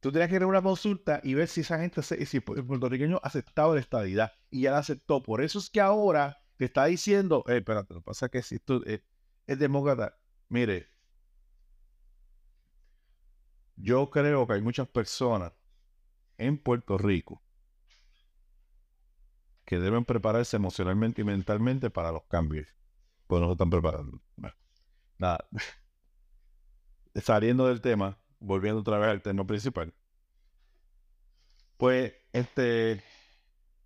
Tú 0.00 0.12
tenías 0.12 0.28
que 0.28 0.36
hacer 0.36 0.46
una 0.46 0.60
consulta 0.60 1.20
y 1.24 1.32
ver 1.32 1.48
si 1.48 1.62
esa 1.62 1.78
gente, 1.78 2.02
si 2.02 2.36
el 2.36 2.42
puertorriqueño 2.42 3.20
aceptaba 3.22 3.72
la 3.72 3.80
estadidad. 3.80 4.32
Y 4.50 4.62
ya 4.62 4.72
la 4.72 4.78
aceptó. 4.78 5.22
Por 5.22 5.42
eso 5.42 5.60
es 5.60 5.70
que 5.70 5.80
ahora 5.80 6.42
te 6.58 6.66
está 6.66 6.84
diciendo, 6.84 7.42
eh, 7.48 7.56
espérate, 7.56 7.94
lo 7.94 8.00
que 8.00 8.04
pasa 8.04 8.26
es 8.26 8.32
que 8.32 8.42
si 8.42 8.58
tú 8.58 8.82
eh, 8.84 9.02
demócrata, 9.46 10.18
mire, 10.50 10.88
yo 13.76 14.10
creo 14.10 14.46
que 14.46 14.52
hay 14.52 14.60
muchas 14.60 14.88
personas 14.88 15.54
en 16.36 16.58
Puerto 16.58 16.98
Rico 16.98 17.42
que 19.72 19.78
deben 19.78 20.04
prepararse 20.04 20.56
emocionalmente 20.58 21.22
y 21.22 21.24
mentalmente 21.24 21.88
para 21.88 22.12
los 22.12 22.24
cambios. 22.24 22.68
Pues 23.26 23.40
no 23.40 23.46
se 23.46 23.52
están 23.52 23.70
preparando. 23.70 24.20
nada. 25.16 25.48
Saliendo 27.14 27.66
del 27.66 27.80
tema, 27.80 28.18
volviendo 28.38 28.80
otra 28.80 28.98
vez 28.98 29.08
al 29.08 29.22
tema 29.22 29.46
principal. 29.46 29.94
Pues, 31.78 32.12
este, 32.34 33.02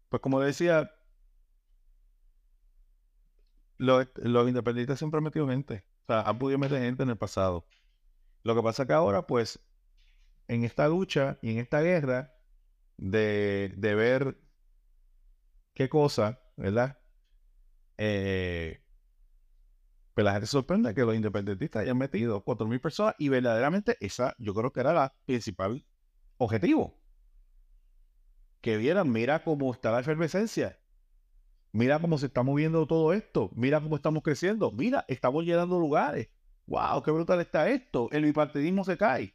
pues 0.08 0.20
como 0.20 0.40
decía, 0.40 0.90
los, 3.78 4.08
independientes 4.48 4.98
siempre 4.98 5.18
han 5.18 5.24
metido 5.24 5.46
gente. 5.46 5.84
O 6.02 6.06
sea, 6.06 6.22
han 6.22 6.36
podido 6.36 6.58
meter 6.58 6.82
gente 6.82 7.04
en 7.04 7.10
el 7.10 7.16
pasado. 7.16 7.64
Lo 8.42 8.56
que 8.56 8.62
pasa 8.64 8.88
que 8.88 8.92
ahora, 8.92 9.24
pues, 9.28 9.60
en 10.48 10.64
esta 10.64 10.88
lucha 10.88 11.38
y 11.42 11.52
en 11.52 11.58
esta 11.58 11.80
guerra 11.80 12.34
de, 12.96 13.72
ver 13.78 14.36
qué 15.76 15.88
cosa, 15.90 16.40
¿verdad? 16.56 16.98
Eh, 17.98 18.82
pues 20.14 20.24
la 20.24 20.32
gente 20.32 20.46
sorprende 20.46 20.94
que 20.94 21.02
los 21.02 21.14
independentistas 21.14 21.82
hayan 21.82 21.98
metido 21.98 22.42
4.000 22.44 22.80
personas 22.80 23.14
y 23.18 23.28
verdaderamente 23.28 23.96
esa 24.00 24.34
yo 24.38 24.54
creo 24.54 24.72
que 24.72 24.80
era 24.80 24.94
la 24.94 25.14
principal 25.26 25.86
objetivo. 26.38 26.98
Que 28.62 28.78
vieran, 28.78 29.12
mira 29.12 29.44
cómo 29.44 29.72
está 29.72 29.92
la 29.92 30.00
efervescencia. 30.00 30.78
Mira 31.72 32.00
cómo 32.00 32.16
se 32.18 32.26
está 32.26 32.42
moviendo 32.42 32.86
todo 32.86 33.12
esto. 33.12 33.50
Mira 33.54 33.80
cómo 33.80 33.96
estamos 33.96 34.22
creciendo. 34.22 34.72
Mira, 34.72 35.04
estamos 35.08 35.44
llenando 35.44 35.78
lugares. 35.78 36.30
¡Wow! 36.66 37.02
¡Qué 37.02 37.10
brutal 37.10 37.40
está 37.40 37.68
esto! 37.68 38.08
El 38.12 38.24
bipartidismo 38.24 38.82
se 38.84 38.96
cae. 38.96 39.34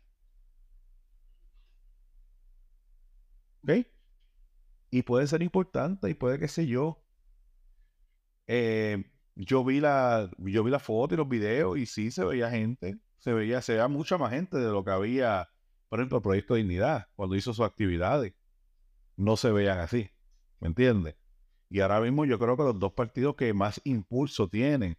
¿Ok? 3.63 3.86
Y 4.91 5.03
puede 5.03 5.25
ser 5.27 5.41
importante 5.41 6.10
y 6.10 6.13
puede 6.13 6.38
que 6.38 6.48
sé 6.50 6.67
yo. 6.67 7.03
Eh, 8.48 9.03
yo 9.36 9.63
vi 9.63 9.79
la 9.79 10.29
yo 10.38 10.63
vi 10.63 10.71
la 10.71 10.79
foto 10.79 11.13
y 11.15 11.17
los 11.17 11.29
videos 11.29 11.77
y 11.77 11.86
sí 11.86 12.12
se 12.12 12.25
veía 12.25 12.50
gente. 12.51 13.00
Se 13.17 13.33
veía, 13.33 13.62
se 13.62 13.74
veía 13.74 13.88
mucha 13.88 14.17
más 14.17 14.31
gente 14.31 14.57
de 14.57 14.71
lo 14.71 14.83
que 14.83 14.91
había, 14.91 15.50
por 15.89 16.00
ejemplo, 16.00 16.17
el 16.17 16.24
Proyecto 16.24 16.55
Dignidad, 16.55 17.07
cuando 17.15 17.36
hizo 17.36 17.53
sus 17.53 17.65
actividades. 17.65 18.33
No 19.15 19.38
se 19.38 19.51
veían 19.51 19.79
así. 19.79 20.10
¿Me 20.60 20.67
entiendes? 20.67 21.15
Y 21.69 21.79
ahora 21.79 22.01
mismo 22.01 22.25
yo 22.25 22.38
creo 22.39 22.57
que 22.57 22.63
los 22.63 22.79
dos 22.79 22.93
partidos 22.93 23.36
que 23.36 23.53
más 23.53 23.79
impulso 23.86 24.50
tienen, 24.50 24.98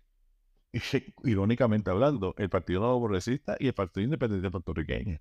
irónicamente 1.25 1.91
hablando, 1.91 2.35
el 2.39 2.49
Partido 2.49 2.81
Nuevo 2.81 3.03
Progresista 3.05 3.57
y 3.59 3.67
el 3.69 3.75
Partido 3.75 4.05
Independiente 4.05 4.51
Puertorriqueño. 4.51 5.21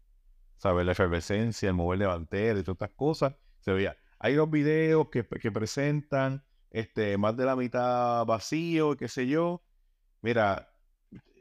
¿Sabes? 0.57 0.85
La 0.85 0.93
efervescencia, 0.93 1.69
el 1.69 1.75
mover 1.75 1.99
de 1.99 2.05
y 2.05 2.63
todas 2.63 2.75
estas 2.75 2.91
cosas, 2.91 3.35
se 3.59 3.73
veía. 3.73 3.97
Hay 4.23 4.35
dos 4.35 4.51
videos 4.51 5.09
que, 5.09 5.23
presentan 5.23 6.45
este, 6.69 7.17
más 7.17 7.35
de 7.35 7.43
la 7.43 7.55
mitad 7.55 8.23
vacío, 8.27 8.95
qué 8.95 9.07
sé 9.07 9.27
yo. 9.27 9.63
Mira, 10.21 10.71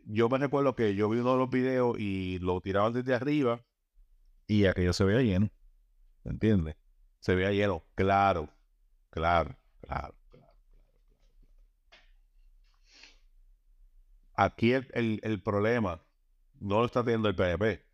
yo 0.06 0.30
me 0.30 0.38
recuerdo 0.38 0.75
que 0.75 0.94
yo 0.94 1.10
vi 1.10 1.18
uno 1.18 1.32
de 1.32 1.38
los 1.38 1.50
videos 1.50 1.99
y 1.99 2.38
lo 2.38 2.58
tiraban 2.62 2.94
desde 2.94 3.14
arriba 3.14 3.62
y 4.46 4.64
aquello 4.64 4.94
se 4.94 5.04
veía 5.04 5.20
lleno. 5.20 5.50
¿Me 6.25 6.32
entiendes? 6.32 6.76
Se 7.18 7.34
veía 7.34 7.52
lleno, 7.52 7.84
claro, 7.94 8.49
claro. 9.10 9.54
Claro, 9.82 10.14
Aquí 14.34 14.72
el, 14.72 15.42
problema 15.44 16.02
no 16.60 16.80
lo 16.80 16.87
está 16.87 17.04
teniendo 17.04 17.28
el 17.28 17.37
PNP. 17.37 17.84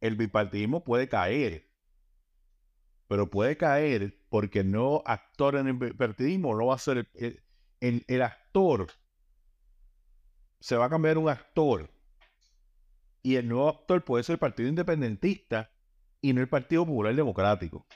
El 0.00 0.16
bipartidismo 0.16 0.82
puede 0.82 1.06
caer, 1.06 1.65
pero 3.08 3.30
puede 3.30 3.56
caer 3.56 4.18
porque 4.28 4.64
no 4.64 5.02
actor 5.06 5.56
en 5.56 5.68
el 5.68 5.74
bipartidismo 5.74 6.54
no 6.54 6.66
va 6.66 6.74
a 6.74 6.78
ser 6.78 7.08
el, 7.14 7.42
el 7.80 8.22
actor. 8.22 8.88
Se 10.60 10.76
va 10.76 10.86
a 10.86 10.90
cambiar 10.90 11.18
un 11.18 11.28
actor. 11.28 11.90
Y 13.22 13.36
el 13.36 13.48
nuevo 13.48 13.68
actor 13.68 14.04
puede 14.04 14.24
ser 14.24 14.34
el 14.34 14.38
Partido 14.38 14.68
Independentista 14.68 15.70
y 16.20 16.32
no 16.32 16.40
el 16.40 16.48
Partido 16.48 16.86
Popular 16.86 17.14
Democrático 17.14 17.86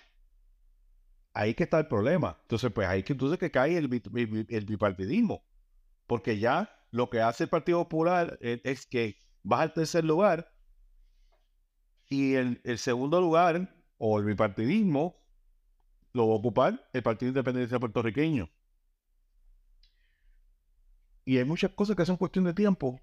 ahí 1.35 1.55
que 1.55 1.65
está 1.65 1.79
el 1.79 1.87
problema. 1.87 2.39
Entonces, 2.43 2.71
pues 2.73 2.89
ahí 2.89 3.03
que 3.03 3.13
entonces 3.13 3.39
que 3.39 3.51
cae 3.51 3.77
el, 3.77 3.89
bipartidismo. 3.89 5.45
Porque 6.07 6.39
ya 6.39 6.71
lo 6.91 7.09
que 7.11 7.21
hace 7.21 7.45
el 7.45 7.51
Partido 7.51 7.85
Popular 7.85 8.39
es, 8.41 8.87
que 8.87 9.17
va 9.51 9.63
al 9.63 9.73
tercer 9.73 10.05
lugar 10.05 10.53
y 12.09 12.35
el, 12.35 12.61
segundo 12.79 13.21
lugar, 13.21 13.80
o 14.03 14.19
el 14.19 14.25
bipartidismo, 14.25 15.15
lo 16.15 16.27
va 16.27 16.33
a 16.33 16.39
ocupar 16.39 16.89
el 16.95 17.03
Partido 17.03 17.29
Independencia 17.29 17.79
Puertorriqueño. 17.79 18.49
Y 21.27 21.37
hay 21.37 21.45
muchas 21.45 21.71
cosas 21.73 21.97
que 21.97 22.07
son 22.07 22.17
cuestión 22.17 22.47
de 22.47 22.55
tiempo. 22.55 22.99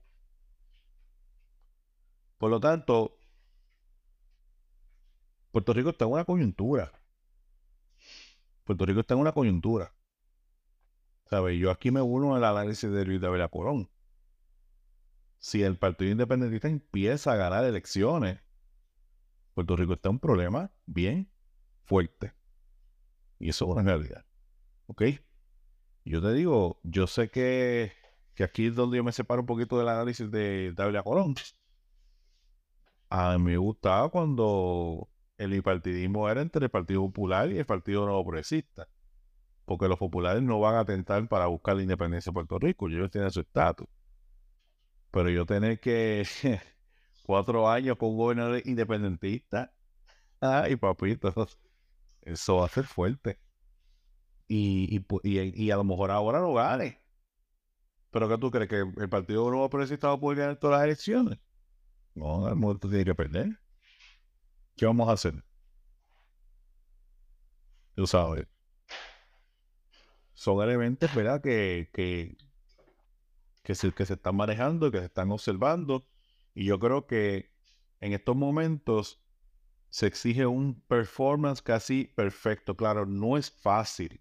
Por 2.39 2.50
lo 2.50 2.60
tanto, 2.60 3.20
Puerto 5.51 5.72
Rico 5.72 5.92
está 5.92 6.06
en 6.06 6.12
una 6.12 6.25
coyuntura. 6.25 6.92
Puerto 8.63 8.86
Rico 8.88 9.01
está 9.01 9.13
en 9.13 9.20
una 9.20 9.34
coyuntura. 9.34 9.94
¿Sabes? 11.30 11.60
Yo 11.60 11.70
aquí 11.70 11.92
me 11.92 12.01
uno 12.01 12.36
al 12.36 12.44
análisis 12.44 12.89
de 12.89 13.06
Luis 13.06 13.22
David 13.22 13.48
Porón. 13.51 13.88
Si 15.38 15.62
el 15.62 15.77
Partido 15.77 16.12
Independentista 16.12 16.68
empieza 16.68 17.34
a 17.34 17.36
ganar 17.36 17.63
elecciones, 17.66 18.39
Puerto 19.58 19.76
Rico 19.76 19.94
está 19.94 20.10
en 20.10 20.16
un 20.16 20.20
problema 20.20 20.72
bien 20.86 21.32
fuerte. 21.86 22.32
Y 23.40 23.50
eso 23.50 23.66
es 23.66 23.72
una 23.72 23.82
realidad. 23.82 24.24
¿Ok? 24.86 25.02
Yo 26.06 26.22
te 26.22 26.32
digo, 26.34 26.80
yo 26.84 27.08
sé 27.08 27.30
que, 27.32 27.92
que 28.36 28.44
aquí 28.44 28.68
es 28.68 28.76
donde 28.76 28.98
yo 28.98 29.04
me 29.04 29.12
separo 29.12 29.42
un 29.42 29.48
poquito 29.48 29.80
del 29.80 29.90
análisis 29.90 30.30
de 30.30 30.74
David 30.74 31.00
Colón. 31.04 31.34
A 33.10 33.36
mí 33.40 33.44
me 33.44 33.58
gustaba 33.58 34.10
cuando 34.10 35.10
el 35.40 35.50
bipartidismo 35.52 36.30
era 36.30 36.42
entre 36.42 36.66
el 36.66 36.70
Partido 36.72 37.02
Popular 37.02 37.52
y 37.52 37.58
el 37.58 37.66
Partido 37.66 38.06
Nuevo 38.06 38.24
Progresista. 38.26 38.88
porque 39.66 39.88
los 39.88 39.98
populares 40.00 40.44
no 40.44 40.60
van 40.60 40.76
a 40.76 40.86
tentar 40.86 41.28
para 41.30 41.48
buscar 41.48 41.76
la 41.78 41.84
independencia 41.84 42.32
de 42.32 42.36
Puerto 42.36 42.60
Rico, 42.60 42.90
ellos 42.90 43.12
tienen 43.12 43.32
su 43.32 43.42
estatus. 43.42 43.88
Pero 45.12 45.30
yo 45.30 45.46
tener 45.46 45.80
que 45.80 46.26
cuatro 47.28 47.70
años 47.70 47.98
con 47.98 48.12
un 48.12 48.18
gobernador 48.18 48.62
independentista, 48.66 49.74
ay 50.40 50.78
papito, 50.78 51.34
eso 52.22 52.58
va 52.58 52.66
a 52.66 52.70
ser 52.70 52.86
fuerte. 52.86 53.40
Y, 54.48 55.06
y, 55.24 55.72
a 55.72 55.76
lo 55.76 55.84
mejor 55.84 56.10
ahora 56.10 56.40
lo 56.40 56.54
gane. 56.54 57.04
Pero 58.12 58.30
¿qué 58.30 58.38
tú 58.38 58.50
crees? 58.50 58.70
¿Que 58.70 58.80
el 59.02 59.10
Partido 59.10 59.50
Nuevo 59.52 59.70
Progresista 59.70 60.08
va 60.08 60.14
a 60.14 60.20
poder 60.20 60.40
ganar 60.40 60.56
todas 60.58 60.78
las 60.80 60.86
elecciones? 60.86 61.40
No, 62.16 62.48
al 62.48 62.56
momento 62.56 62.90
tiene 62.90 63.04
que 63.06 63.16
perder. 63.16 63.60
¿Qué 64.78 64.86
vamos 64.86 65.10
a 65.10 65.14
hacer? 65.14 65.44
Tú 67.96 68.08
sabes. 68.08 68.48
Son 70.34 70.62
elementos, 70.64 71.14
¿verdad? 71.14 71.42
Que, 71.42 71.90
que, 71.94 72.38
que, 73.64 73.76
se, 73.76 73.92
que 73.92 74.06
se 74.06 74.14
están 74.14 74.38
manejando, 74.38 74.92
que 74.92 75.00
se 75.00 75.06
están 75.06 75.32
observando. 75.32 76.08
Y 76.58 76.66
yo 76.66 76.80
creo 76.80 77.06
que 77.06 77.52
en 78.00 78.14
estos 78.14 78.36
momentos 78.36 79.24
se 79.90 80.08
exige 80.08 80.48
un 80.48 80.82
performance 80.88 81.62
casi 81.62 82.06
perfecto. 82.06 82.76
Claro, 82.76 83.06
no 83.06 83.38
es 83.38 83.52
fácil. 83.52 84.20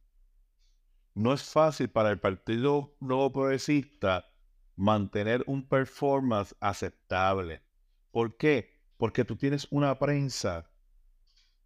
No 1.14 1.33
es 1.33 1.43
fácil 1.43 1.88
para 1.88 2.11
el 2.11 2.21
Partido 2.21 2.95
Nuevo 3.00 3.33
Progresista 3.33 4.26
mantener 4.75 5.45
un 5.47 5.66
performance 5.66 6.55
aceptable. 6.61 7.62
¿Por 8.11 8.37
qué? 8.37 8.69
Porque 8.99 9.25
tú 9.25 9.37
tienes 9.37 9.66
una 9.71 9.99
prensa, 9.99 10.71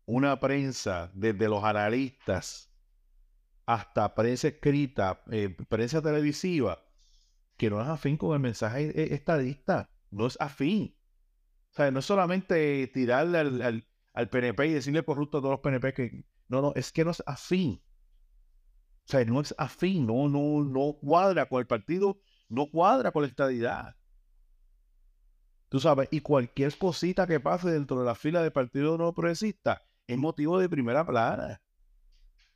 una 0.07 0.39
prensa 0.39 1.11
desde 1.15 1.49
los 1.49 1.65
analistas 1.65 2.73
hasta 3.67 4.15
prensa 4.15 4.47
escrita, 4.47 5.21
eh, 5.33 5.49
prensa 5.69 6.00
televisiva, 6.00 6.81
que 7.57 7.71
no 7.71 7.83
es 7.83 7.89
afín 7.89 8.17
con 8.17 8.35
el 8.35 8.39
mensaje 8.39 8.91
eh, 8.91 9.15
estadista, 9.15 9.91
no 10.11 10.26
es 10.26 10.37
afín. 10.40 10.97
O 11.71 11.75
sea, 11.75 11.90
no 11.90 12.00
es 12.00 12.05
solamente 12.05 12.87
tirarle 12.88 13.38
al, 13.38 13.87
al 14.12 14.29
PNP 14.29 14.67
y 14.67 14.73
decirle 14.75 15.05
corrupto 15.05 15.38
a 15.38 15.40
todos 15.40 15.52
los 15.52 15.61
PNP 15.61 15.95
que 15.95 16.25
no, 16.49 16.61
no, 16.62 16.73
es 16.75 16.93
que 16.93 17.05
no 17.05 17.12
es 17.12 17.23
afín. 17.26 17.83
O 19.07 19.11
sea, 19.11 19.25
no 19.25 19.40
es 19.40 19.55
afín, 19.57 20.07
no, 20.07 20.29
no, 20.29 20.64
no 20.64 20.99
cuadra 21.00 21.47
con 21.47 21.61
el 21.61 21.67
partido, 21.67 22.21
no 22.49 22.71
cuadra 22.71 23.12
con 23.12 23.23
la 23.23 23.29
estadidad. 23.29 23.97
Tú 25.69 25.79
sabes, 25.79 26.09
y 26.11 26.21
cualquier 26.21 26.76
cosita 26.76 27.26
que 27.26 27.38
pase 27.38 27.71
dentro 27.71 28.00
de 28.00 28.05
la 28.05 28.17
fila 28.17 28.43
del 28.43 28.50
Partido 28.50 28.99
No 28.99 29.14
Progresista 29.14 29.81
es 30.09 30.19
motivo 30.19 30.59
de 30.59 30.69
primera 30.69 31.07
plana. 31.07 31.62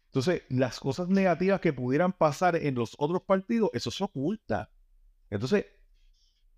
Entonces, 0.06 0.42
las 0.49 0.80
cosas 0.80 1.08
negativas 1.08 1.61
que 1.61 1.73
pudieran 1.73 2.12
pasar 2.12 2.56
en 2.56 2.75
los 2.75 2.94
otros 2.99 3.23
partidos, 3.23 3.70
eso 3.73 3.92
se 3.92 4.02
oculta. 4.02 4.70
Entonces, 5.30 5.66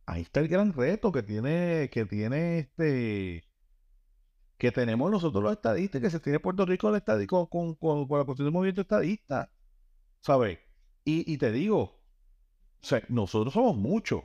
ahí 0.06 0.22
está 0.22 0.40
el 0.40 0.48
gran 0.48 0.72
reto 0.72 1.12
que 1.12 1.22
tiene, 1.22 1.90
que 1.90 2.06
tiene 2.06 2.60
este, 2.60 3.44
que 4.56 4.72
tenemos 4.72 5.10
nosotros 5.10 5.42
los 5.42 5.52
estadistas, 5.52 6.00
que 6.00 6.10
se 6.10 6.20
tiene 6.20 6.40
Puerto 6.40 6.64
Rico 6.64 6.88
el 6.88 6.96
estadista, 6.96 7.46
con, 7.46 7.74
con, 7.74 8.06
la 8.10 8.24
cuestión 8.24 8.46
del 8.46 8.52
movimiento 8.52 8.80
estadista. 8.80 9.50
¿Sabes? 10.20 10.58
Y, 11.04 11.38
te 11.38 11.52
digo, 11.52 11.80
o 11.82 12.00
sea, 12.80 13.02
nosotros 13.08 13.54
somos 13.54 13.76
muchos. 13.76 14.24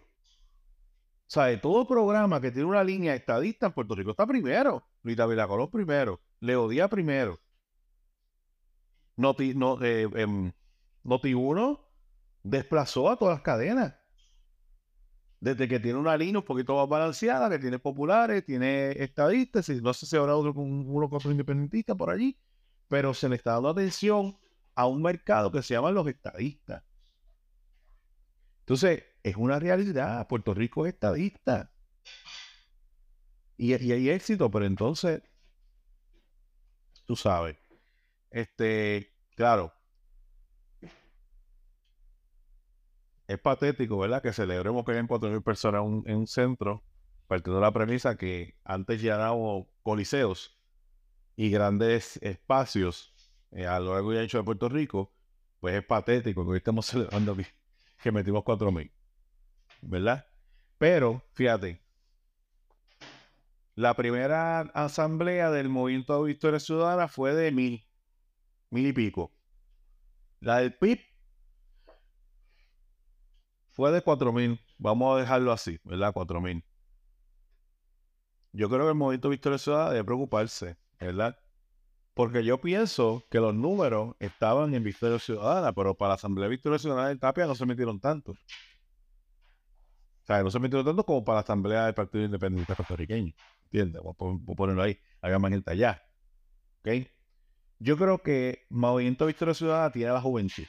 ¿Sabes? 1.28 1.62
Todo 1.62 1.88
programa 1.88 2.42
que 2.42 2.52
tiene 2.52 2.68
una 2.68 2.84
línea 2.84 3.14
estadista 3.14 3.68
en 3.68 3.74
Puerto 3.74 3.96
Rico 3.96 4.12
está 4.12 4.26
primero. 4.26 4.84
Rita 5.04 5.28
Vilacolón 5.28 5.70
primero. 5.70 6.22
Leo 6.40 6.68
Díaz 6.68 6.90
primero. 6.90 7.40
Noti, 9.16 9.54
no, 9.54 9.82
eh, 9.84 10.10
em, 10.16 10.52
Noti 11.04 11.34
1 11.36 11.80
desplazó 12.44 13.10
a 13.12 13.18
todas 13.18 13.36
las 13.36 13.44
cadenas 13.44 14.01
desde 15.42 15.68
que 15.68 15.80
tiene 15.80 15.98
una 15.98 16.16
línea 16.16 16.40
un 16.40 16.46
poquito 16.46 16.76
más 16.76 16.88
balanceada, 16.88 17.50
que 17.50 17.58
tiene 17.58 17.80
populares, 17.80 18.46
tiene 18.46 18.92
estadistas, 18.92 19.68
y 19.70 19.82
no 19.82 19.92
sé 19.94 20.06
si 20.06 20.16
habrá 20.16 20.36
otro 20.36 20.54
uno 20.54 21.10
con 21.10 21.18
otro 21.18 21.32
independentista 21.32 21.96
por 21.96 22.12
allí, 22.12 22.40
pero 22.88 23.14
se 23.16 23.28
le 23.28 23.38
está 23.38 23.54
dando 23.54 23.70
atención 23.70 24.38
a 24.76 24.86
un 24.86 25.02
mercado 25.02 25.52
que 25.52 25.64
se 25.64 25.74
llama 25.74 25.90
los 25.92 26.08
estadistas. 26.08 26.84
Entonces, 28.60 29.04
es 29.24 29.36
una 29.36 29.60
realidad, 29.60 30.28
Puerto 30.28 30.54
Rico 30.54 30.86
es 30.86 30.94
estadista. 30.94 31.74
Y 33.58 33.74
hay 33.74 34.10
éxito, 34.10 34.50
pero 34.52 34.66
entonces, 34.66 35.24
tú 37.06 37.16
sabes, 37.16 37.58
este, 38.30 39.12
claro, 39.36 39.74
es 43.32 43.40
patético, 43.40 43.98
¿verdad? 43.98 44.22
Que 44.22 44.34
celebremos 44.34 44.86
que 44.86 44.92
hayan 44.92 45.08
4.000 45.08 45.44
personas 45.44 45.84
en 46.06 46.18
un 46.18 46.28
centro, 46.28 46.84
partiendo 47.28 47.60
de 47.60 47.66
la 47.66 47.72
premisa 47.72 48.18
que 48.18 48.56
antes 48.64 49.02
llenábamos 49.02 49.68
coliseos 49.84 50.60
y 51.36 51.50
grandes 51.50 52.18
espacios 52.18 53.14
eh, 53.52 53.66
a 53.66 53.80
lo 53.80 53.94
largo 53.94 54.14
y 54.14 54.18
ancho 54.18 54.38
de 54.38 54.44
Puerto 54.44 54.70
Rico, 54.70 55.14
pues 55.60 55.76
es 55.76 55.86
patético 55.86 56.44
que 56.44 56.52
hoy 56.52 56.58
estamos 56.58 56.86
celebrando 56.88 57.36
que, 57.36 57.46
que 58.02 58.12
metimos 58.12 58.44
4.000, 58.44 58.92
¿verdad? 59.82 60.26
Pero, 60.78 61.24
fíjate, 61.34 61.82
la 63.76 63.94
primera 63.94 64.62
asamblea 64.62 65.52
del 65.52 65.70
Movimiento 65.70 66.22
de 66.22 66.28
Victoria 66.28 66.60
Ciudadana 66.60 67.08
fue 67.08 67.34
de 67.34 67.52
mil, 67.52 67.88
mil 68.70 68.88
y 68.88 68.94
pico. 68.94 69.32
La 70.40 70.58
del 70.58 70.74
PIB 70.74 71.00
fue 73.72 73.92
de 73.92 74.04
4.000. 74.04 74.60
Vamos 74.78 75.16
a 75.16 75.20
dejarlo 75.20 75.52
así, 75.52 75.80
¿verdad? 75.84 76.14
4.000. 76.14 76.64
Yo 78.54 78.70
creo 78.70 78.82
que 78.82 78.90
el 78.90 78.96
movimiento 78.96 79.30
Victoria 79.30 79.58
Ciudadana 79.58 79.92
debe 79.92 80.04
preocuparse, 80.04 80.78
¿verdad? 81.00 81.38
Porque 82.14 82.44
yo 82.44 82.60
pienso 82.60 83.24
que 83.30 83.40
los 83.40 83.56
números 83.56 84.16
estaban 84.20 84.74
en 84.76 84.84
Victoria 84.84 85.20
Ciudadana, 85.20 85.72
pero 85.74 85.96
para 85.96 86.10
la 86.10 86.16
Asamblea 86.16 86.50
Victoria 86.50 86.78
Ciudadana 86.78 87.08
de 87.08 87.16
Tapia 87.16 87.46
no 87.46 87.56
se 87.56 87.66
metieron 87.66 88.00
tanto. 88.02 88.34
O 88.34 90.26
sea, 90.26 90.44
no 90.44 90.52
se 90.52 90.60
metieron 90.60 90.86
tanto 90.86 91.06
como 91.06 91.24
para 91.24 91.38
la 91.38 91.42
Asamblea 91.42 91.86
del 91.86 91.94
Partido 91.94 92.26
Independiente 92.26 92.76
Puertorriqueño. 92.76 93.34
¿Entiendes? 93.66 94.02
Voy 94.02 94.14
a 94.14 94.56
ponerlo 94.56 94.84
ahí. 94.84 95.00
Haga 95.22 95.40
más 95.40 95.52
gente 95.52 95.72
allá. 95.72 96.04
¿Ok? 96.82 97.08
Yo 97.80 97.98
creo 97.98 98.22
que 98.22 98.66
Movimiento 98.70 99.26
Victoria 99.26 99.54
Ciudadana 99.54 99.92
tiene 99.92 100.12
la 100.12 100.22
juventud 100.22 100.66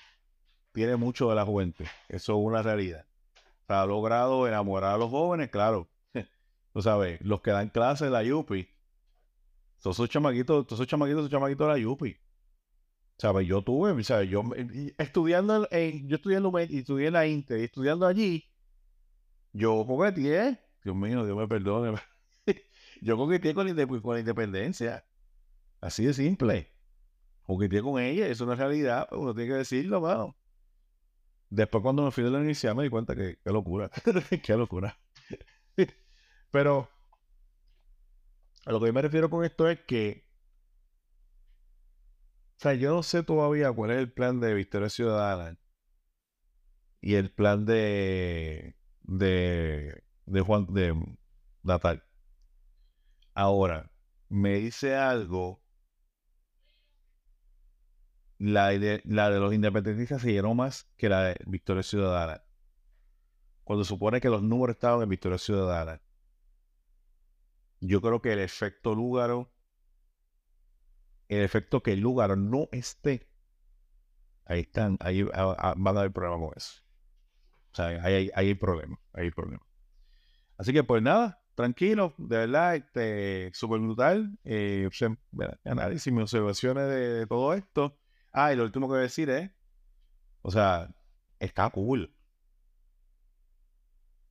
tiene 0.72 0.96
mucho 0.96 1.28
de 1.28 1.36
la 1.36 1.44
juventud. 1.44 1.84
Eso 2.08 2.32
es 2.32 2.38
una 2.46 2.62
realidad. 2.62 3.06
ha 3.68 3.86
logrado 3.86 4.46
enamorar 4.48 4.94
a 4.94 4.98
los 4.98 5.10
jóvenes, 5.10 5.50
claro. 5.50 5.88
Tú 6.72 6.82
sabes, 6.82 7.20
los 7.22 7.40
que 7.40 7.50
dan 7.50 7.68
clases 7.68 8.10
la 8.10 8.22
Yupi. 8.22 8.68
Todos 9.80 9.96
esos 9.96 10.08
chamaquitos, 10.08 10.66
todos 10.66 10.80
esos 10.80 10.86
chamaquitos, 10.86 11.20
esos 11.22 11.30
chamaquitos 11.30 11.66
de 11.66 11.72
la 11.72 11.78
Yupi. 11.78 12.16
¿Sabes? 13.18 13.46
Yo 13.46 13.62
tuve, 13.62 14.02
¿sabes? 14.04 14.28
Yo 14.28 14.42
estudiando, 14.98 15.68
en, 15.70 16.08
yo 16.08 16.16
estudiando, 16.16 16.56
estudié 16.58 17.06
en 17.08 17.12
la 17.12 17.26
Inter, 17.26 17.60
y 17.60 17.64
estudiando 17.64 18.06
allí, 18.06 18.48
yo 19.52 19.84
coqueteé, 19.86 20.58
Dios 20.82 20.96
mío, 20.96 21.24
Dios 21.24 21.36
me 21.36 21.46
perdone. 21.46 21.98
yo 23.02 23.16
coqueteé 23.16 23.54
con, 23.54 23.66
la 23.66 24.18
independencia. 24.20 25.04
Así 25.80 26.04
de 26.04 26.14
simple. 26.14 26.72
Coqueteé 27.44 27.82
con 27.82 28.00
ella, 28.00 28.26
eso 28.26 28.44
es 28.44 28.48
una 28.48 28.54
realidad, 28.54 29.08
uno 29.12 29.34
tiene 29.34 29.50
que 29.50 29.58
decirlo, 29.58 30.00
mano. 30.00 30.36
Después 31.54 31.82
cuando 31.82 32.02
me 32.02 32.10
fui 32.10 32.24
de 32.24 32.30
la 32.30 32.38
universidad 32.38 32.74
me 32.74 32.84
di 32.84 32.88
cuenta 32.88 33.14
que 33.14 33.36
qué 33.44 33.50
locura, 33.52 33.90
qué 34.42 34.56
locura. 34.56 34.98
Pero 36.50 36.88
a 38.66 38.72
lo 38.72 38.80
que 38.80 38.86
yo 38.86 38.92
me 38.92 39.02
refiero 39.02 39.30
con 39.30 39.44
esto 39.44 39.68
es 39.68 39.80
que, 39.80 40.26
o 42.58 42.60
sea, 42.62 42.72
yo 42.74 42.94
no 42.94 43.02
sé 43.02 43.22
todavía 43.22 43.70
cuál 43.72 43.90
es 43.90 43.98
el 43.98 44.10
plan 44.12 44.40
de 44.40 44.54
Victoria 44.54 44.88
Ciudadana 44.88 45.58
y 47.00 47.14
el 47.14 47.30
plan 47.32 47.64
de, 47.66 48.76
de, 49.02 50.02
de 50.26 50.40
Juan, 50.40 50.66
de 50.72 50.94
Natal. 51.62 52.02
Ahora, 53.34 53.90
me 54.30 54.54
dice 54.54 54.94
algo 54.96 55.61
la 58.42 58.70
de, 58.70 59.00
la 59.04 59.30
de 59.30 59.38
los 59.38 59.54
independentistas 59.54 60.20
se 60.20 60.32
llenó 60.32 60.52
más 60.52 60.90
que 60.96 61.08
la 61.08 61.22
de 61.22 61.36
Victoria 61.46 61.84
Ciudadana. 61.84 62.42
Cuando 63.62 63.84
supone 63.84 64.20
que 64.20 64.28
los 64.28 64.42
números 64.42 64.74
estaban 64.74 65.00
en 65.00 65.08
Victoria 65.08 65.38
Ciudadana. 65.38 66.02
Yo 67.78 68.00
creo 68.00 68.20
que 68.20 68.32
el 68.32 68.40
efecto 68.40 68.96
Lúgaro, 68.96 69.52
el 71.28 71.42
efecto 71.42 71.84
que 71.84 71.92
el 71.92 72.00
Lúgaro 72.00 72.34
no 72.34 72.68
esté, 72.72 73.28
ahí 74.44 74.62
están, 74.62 74.96
ahí 74.98 75.22
van 75.22 75.96
a 75.96 76.00
haber 76.00 76.12
problemas 76.12 76.40
con 76.40 76.56
eso. 76.56 76.82
O 77.70 77.76
sea, 77.76 77.86
ahí, 78.02 78.28
hay 78.34 78.54
problema, 78.54 78.98
ahí 79.12 79.26
hay 79.26 79.30
problema. 79.30 79.64
Así 80.56 80.72
que 80.72 80.82
pues 80.82 81.00
nada, 81.00 81.44
tranquilo, 81.54 82.12
de 82.18 82.38
verdad, 82.38 82.74
este, 82.74 83.52
súper 83.54 83.78
brutal. 83.78 84.36
Eh, 84.42 84.88
análisis, 85.64 86.12
mis 86.12 86.22
observaciones 86.22 86.88
de 86.88 87.26
todo 87.28 87.54
esto. 87.54 88.01
Ah, 88.32 88.52
y 88.52 88.56
lo 88.56 88.64
último 88.64 88.86
que 88.86 88.92
voy 88.92 88.98
a 89.00 89.02
decir 89.02 89.30
es 89.30 89.50
O 90.42 90.50
sea, 90.50 90.88
está 91.40 91.70
cool. 91.70 92.14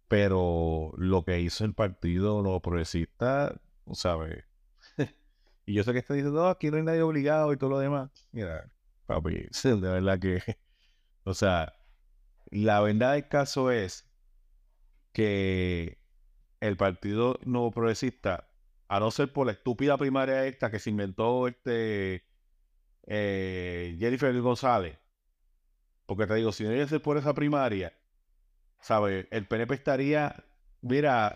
Pero 0.07 0.91
lo 0.97 1.23
que 1.23 1.39
hizo 1.39 1.63
el 1.65 1.73
partido 1.73 2.41
los 2.41 2.61
progresistas, 2.61 3.53
¿sabes? 3.93 4.43
y 5.65 5.73
yo 5.73 5.83
sé 5.83 5.93
que 5.93 5.99
está 5.99 6.13
diciendo, 6.13 6.41
no, 6.41 6.47
aquí 6.49 6.69
no 6.69 6.77
hay 6.77 6.83
nadie 6.83 7.01
obligado 7.01 7.53
y 7.53 7.57
todo 7.57 7.69
lo 7.71 7.79
demás. 7.79 8.11
Mira, 8.31 8.69
papi, 9.05 9.47
de 9.63 9.75
verdad 9.75 10.19
que, 10.19 10.41
o 11.23 11.33
sea, 11.33 11.73
la 12.51 12.81
verdad 12.81 13.13
del 13.13 13.27
caso 13.29 13.71
es 13.71 14.09
que 15.13 15.99
el 16.59 16.77
partido 16.77 17.39
nuevo 17.43 17.71
progresista, 17.71 18.49
a 18.87 18.99
no 18.99 19.11
ser 19.11 19.31
por 19.33 19.47
la 19.47 19.53
estúpida 19.53 19.97
primaria 19.97 20.45
esta 20.45 20.69
que 20.71 20.79
se 20.79 20.89
inventó 20.89 21.47
este 21.47 22.25
eh, 23.07 23.95
Jennifer 23.99 24.39
González, 24.41 24.97
porque 26.05 26.27
te 26.27 26.35
digo, 26.35 26.51
si 26.51 26.63
no 26.63 26.87
ser 26.87 27.01
por 27.01 27.17
esa 27.17 27.33
primaria, 27.33 27.93
¿sabes? 28.81 29.27
El 29.31 29.47
PNP 29.47 29.75
estaría, 29.75 30.43
mira, 30.81 31.35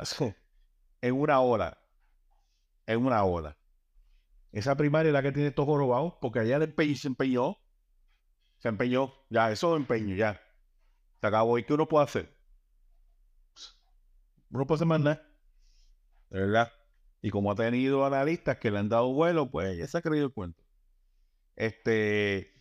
en 1.01 1.15
una 1.15 1.39
hora. 1.39 1.77
En 2.87 3.05
una 3.05 3.23
hora. 3.23 3.57
Esa 4.51 4.75
primaria 4.75 5.09
es 5.09 5.13
la 5.13 5.21
que 5.21 5.31
tiene 5.31 5.49
estos 5.49 5.65
jorobados, 5.65 6.15
porque 6.19 6.39
allá 6.39 6.57
el 6.57 6.97
se 6.97 7.07
empeñó. 7.07 7.57
Se 8.57 8.69
empeñó. 8.69 9.13
Ya, 9.29 9.51
eso 9.51 9.75
es 9.75 9.81
empeño, 9.81 10.15
ya. 10.15 10.41
Se 11.21 11.27
acabó. 11.27 11.57
¿Y 11.57 11.63
qué 11.63 11.73
uno 11.73 11.87
puede 11.87 12.05
hacer? 12.05 12.35
Uno 14.49 14.65
puede 14.65 14.77
hacer 14.77 14.87
más 14.87 14.99
nada. 14.99 15.27
De 16.29 16.39
verdad. 16.39 16.71
Y 17.21 17.29
como 17.29 17.51
ha 17.51 17.55
tenido 17.55 18.05
analistas 18.05 18.57
que 18.57 18.71
le 18.71 18.79
han 18.79 18.89
dado 18.89 19.13
vuelo, 19.13 19.49
pues 19.49 19.77
ya 19.77 19.87
se 19.87 19.97
ha 19.97 20.01
creído 20.01 20.25
el 20.25 20.33
cuento. 20.33 20.64
Este. 21.55 22.51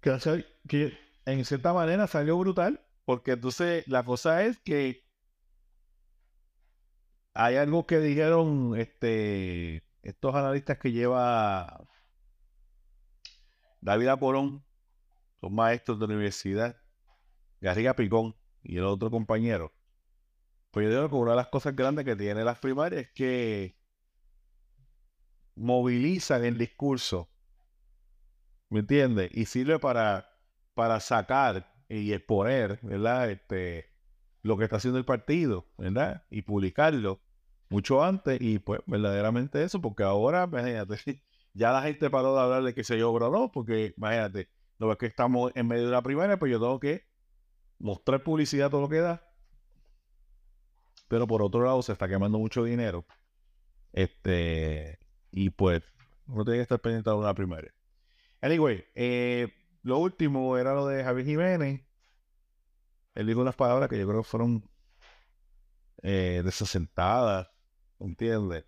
Que, 0.00 0.98
en 1.24 1.44
cierta 1.44 1.72
manera 1.72 2.06
salió 2.06 2.38
brutal, 2.38 2.80
porque 3.04 3.32
entonces 3.32 3.86
la 3.88 4.04
cosa 4.04 4.44
es 4.44 4.58
que 4.58 5.04
hay 7.34 7.56
algo 7.56 7.86
que 7.86 7.98
dijeron 7.98 8.74
este, 8.78 9.82
estos 10.02 10.34
analistas 10.34 10.78
que 10.78 10.92
lleva 10.92 11.86
David 13.80 14.08
Aporón, 14.08 14.64
son 15.40 15.54
maestros 15.54 15.98
de 15.98 16.06
la 16.06 16.14
universidad, 16.14 16.76
Garriga 17.60 17.94
Picón 17.94 18.36
y 18.62 18.76
el 18.78 18.84
otro 18.84 19.10
compañero. 19.10 19.72
Pues 20.70 20.84
yo 20.86 20.90
digo 20.90 21.08
que 21.08 21.14
una 21.16 21.30
de 21.32 21.36
las 21.38 21.48
cosas 21.48 21.74
grandes 21.74 22.04
que 22.04 22.16
tiene 22.16 22.44
las 22.44 22.58
primarias 22.58 23.02
es 23.02 23.10
que 23.12 23.75
movilizan 25.56 26.44
el 26.44 26.58
discurso, 26.58 27.28
¿me 28.70 28.80
entiendes? 28.80 29.30
Y 29.34 29.46
sirve 29.46 29.78
para 29.78 30.36
para 30.76 31.00
sacar 31.00 31.72
y 31.88 32.12
exponer, 32.12 32.78
¿verdad? 32.82 33.30
Este, 33.30 33.90
lo 34.42 34.58
que 34.58 34.64
está 34.64 34.76
haciendo 34.76 34.98
el 34.98 35.06
partido, 35.06 35.66
¿verdad? 35.78 36.24
Y 36.28 36.42
publicarlo 36.42 37.22
mucho 37.70 38.04
antes 38.04 38.38
y 38.42 38.58
pues 38.58 38.82
verdaderamente 38.84 39.64
eso, 39.64 39.80
porque 39.80 40.02
ahora, 40.02 40.44
imagínate, 40.44 41.22
ya 41.54 41.72
la 41.72 41.80
gente 41.80 42.10
paró 42.10 42.34
de 42.34 42.42
hablar 42.42 42.62
de 42.62 42.74
que 42.74 42.84
se 42.84 42.98
yo 42.98 43.10
o 43.10 43.30
no, 43.30 43.50
porque 43.50 43.94
imagínate, 43.96 44.50
lo 44.78 44.96
que 44.98 45.06
estamos 45.06 45.50
en 45.54 45.66
medio 45.66 45.86
de 45.86 45.92
la 45.92 46.02
primaria, 46.02 46.38
pues 46.38 46.52
yo 46.52 46.60
tengo 46.60 46.78
que 46.78 47.06
mostrar 47.78 48.22
publicidad 48.22 48.70
todo 48.70 48.82
lo 48.82 48.90
que 48.90 49.00
da. 49.00 49.26
Pero 51.08 51.26
por 51.26 51.40
otro 51.40 51.64
lado 51.64 51.80
se 51.80 51.92
está 51.92 52.06
quemando 52.06 52.38
mucho 52.38 52.64
dinero. 52.64 53.06
Este, 53.94 54.98
y 55.36 55.50
pues 55.50 55.82
uno 56.28 56.44
tiene 56.44 56.58
que 56.58 56.62
estar 56.62 56.80
pendiente 56.80 57.10
de 57.10 57.16
una 57.16 57.34
primaria. 57.34 57.72
Anyway, 58.40 58.86
eh, 58.94 59.52
lo 59.82 59.98
último 59.98 60.56
era 60.56 60.72
lo 60.72 60.86
de 60.86 61.04
Javier 61.04 61.26
Jiménez. 61.26 61.82
Él 63.14 63.26
dijo 63.26 63.42
unas 63.42 63.54
palabras 63.54 63.90
que 63.90 63.98
yo 63.98 64.08
creo 64.08 64.22
que 64.22 64.28
fueron 64.28 64.66
eh, 66.02 66.40
desasentadas, 66.42 67.50
¿entiendes? 67.98 68.64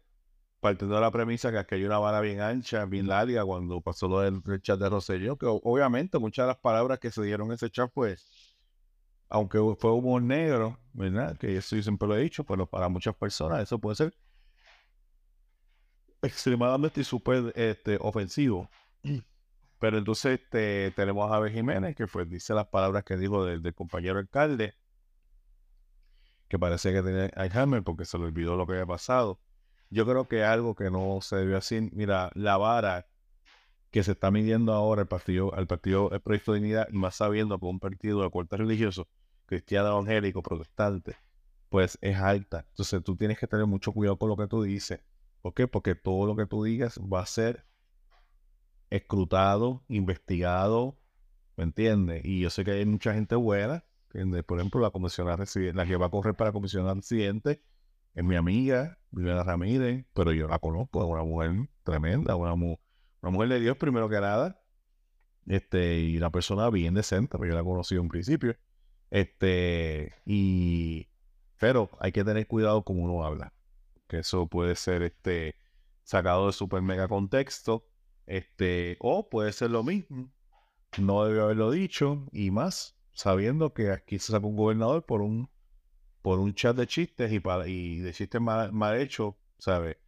Partiendo 0.61 0.96
de 0.96 1.00
la 1.00 1.11
premisa 1.11 1.50
que 1.50 1.57
aquí 1.57 1.76
hay 1.76 1.85
una 1.85 1.98
vara 1.98 2.20
bien 2.20 2.42
ancha, 2.42 2.85
bien 2.85 3.07
larga, 3.07 3.46
cuando 3.46 3.81
pasó 3.81 4.07
lo 4.07 4.20
del, 4.20 4.42
chat 4.61 4.78
de 4.78 4.90
Rosselló, 4.90 5.38
que 5.38 5.46
obviamente 5.46 6.18
muchas 6.18 6.44
de 6.44 6.48
las 6.48 6.59
palabras 6.59 6.98
que 6.98 7.11
se 7.11 7.22
dieron 7.22 7.46
en 7.48 7.54
ese 7.54 7.70
chat, 7.70 7.90
pues, 7.94 8.59
aunque 9.31 9.59
fue 9.78 9.92
humor 9.92 10.20
negro, 10.20 10.78
¿verdad? 10.92 11.38
Que 11.38 11.57
eso 11.57 11.76
yo 11.76 11.83
siempre 11.83 12.07
lo 12.07 12.14
he 12.14 12.20
dicho, 12.20 12.44
pero 12.44 12.66
para 12.66 12.90
muchas 12.90 13.16
personas 13.16 13.62
eso 13.62 13.78
puede 13.78 13.96
ser 13.96 14.14
extremadamente 16.22 17.00
y 17.00 17.04
súper 17.04 17.52
este, 17.57 17.98
ofensivo. 18.00 18.68
Pero 19.78 19.98
entonces 19.98 20.40
este, 20.40 20.90
tenemos 20.96 21.31
a 21.31 21.35
Javier 21.35 21.54
Jiménez, 21.54 21.96
que 21.96 22.07
fue, 22.07 22.24
dice 22.24 22.54
las 22.54 22.66
palabras 22.66 23.04
que 23.04 23.16
dijo 23.16 23.44
del, 23.44 23.74
compañero 23.74 24.18
alcalde, 24.18 24.74
que 26.48 26.59
parece 26.59 26.92
que 26.92 27.02
tenía 27.02 27.31
Alzheimer 27.37 27.83
porque 27.83 28.04
se 28.04 28.18
le 28.18 28.24
olvidó 28.24 28.57
lo 28.57 28.66
que 28.66 28.72
había 28.72 28.87
pasado. 28.87 29.38
Yo 29.90 30.04
creo 30.07 30.26
que 30.28 30.44
algo 30.44 30.74
que 30.74 30.90
no 30.90 31.20
se 31.22 31.37
debió 31.37 31.59
así, 31.59 31.90
mira, 31.92 32.31
la 32.35 32.57
vara 32.57 33.07
que 33.90 34.02
se 34.02 34.12
está 34.12 34.31
midiendo 34.31 34.72
ahora 34.72 35.02
el 35.02 35.09
partido, 35.09 35.54
al 35.54 35.66
partido 35.66 36.11
el 36.12 36.20
Proyecto 36.20 36.52
de 36.52 36.59
Dignidad, 36.59 36.88
más 36.90 37.16
sabiendo 37.16 37.59
que 37.59 37.66
un 37.66 37.81
partido 37.81 38.22
de 38.22 38.31
corte 38.31 38.57
religioso, 38.57 39.09
cristiano, 39.46 39.88
evangélico, 39.88 40.42
protestante, 40.42 41.16
pues 41.68 41.98
es 42.00 42.16
alta. 42.16 42.66
Entonces 42.70 43.02
tú 43.02 43.16
tienes 43.16 43.38
que 43.38 43.46
tener 43.46 43.66
mucho 43.66 43.92
cuidado 43.92 44.18
con 44.18 44.28
lo 44.28 44.37
que 44.37 44.46
tú 44.46 44.62
dices. 44.62 45.00
¿Por 45.42 45.55
qué? 45.55 45.68
Porque 45.68 45.94
todo 45.94 46.27
lo 46.27 46.37
que 46.37 46.46
tú 46.46 46.64
digas 46.64 46.98
va 47.01 47.20
a 47.20 47.27
ser 47.27 47.64
escrutado, 48.90 49.85
investigado, 49.88 50.98
¿me 51.57 51.64
entiendes? 51.64 52.24
Y 52.24 52.40
yo 52.40 52.51
sé 52.51 52.64
que 52.64 52.72
hay 52.72 52.87
mucha 52.87 53.14
gente 53.14 53.35
buena, 53.35 53.85
por 54.46 54.59
ejemplo, 54.59 54.81
la 54.81 54.90
comisionada 54.90 55.37
residente, 55.37 55.77
la 55.77 55.87
que 55.87 55.96
va 55.96 56.07
a 56.07 56.11
correr 56.11 56.35
para 56.35 56.53
comisionada 56.53 56.94
residente, 56.94 57.62
es 58.14 58.24
mi 58.24 58.37
amiga, 58.37 58.98
Viviana 59.11 59.44
Ramírez, 59.44 60.07
pero 60.14 60.33
yo 60.33 60.48
la 60.48 60.59
conozco, 60.59 61.03
es 61.03 61.11
una 61.11 61.22
mujer 61.24 61.68
tremenda, 61.85 62.37
una, 62.37 62.55
una 62.55 62.79
mujer 63.22 63.48
de 63.51 63.61
Dios 63.61 63.77
primero 63.77 64.09
que 64.09 64.20
nada, 64.20 64.61
este, 65.46 66.01
y 66.01 66.16
una 66.16 66.31
persona 66.31 66.68
bien 66.70 66.94
decente, 66.94 67.37
porque 67.37 67.51
yo 67.51 67.55
la 67.57 67.64
conocí 67.64 67.96
en 67.96 68.09
principio, 68.09 68.57
este, 69.11 70.14
y, 70.24 71.09
pero 71.59 71.90
hay 72.01 72.12
que 72.12 72.24
tener 72.24 72.46
cuidado 72.46 72.83
como 72.83 73.05
uno 73.05 73.24
habla, 73.24 73.53
que 74.08 74.18
eso 74.20 74.46
puede 74.48 74.74
ser, 74.74 75.02
este, 75.02 75.54
sacado 76.02 76.46
de 76.46 76.52
super 76.52 76.80
mega 76.80 77.06
contexto, 77.06 77.86
este, 78.26 78.96
o 79.00 79.28
puede 79.28 79.52
ser 79.52 79.70
lo 79.70 79.82
mismo. 79.84 80.32
No 80.98 81.24
debió 81.24 81.44
haberlo 81.44 81.70
dicho 81.70 82.26
y 82.32 82.50
más, 82.50 82.96
sabiendo 83.12 83.74
que 83.74 83.90
aquí 83.90 84.18
se 84.18 84.32
sacó 84.32 84.46
un 84.48 84.56
gobernador 84.56 85.04
por 85.04 85.20
un, 85.20 85.50
por 86.22 86.38
un 86.38 86.54
chat 86.54 86.74
de 86.76 86.86
chistes 86.86 87.30
y, 87.30 87.40
para, 87.40 87.68
y 87.68 87.98
de 87.98 88.12
chistes 88.14 88.40
mal, 88.40 88.72
mal 88.72 88.98
hechos, 88.98 89.34
¿sabes? 89.58 89.98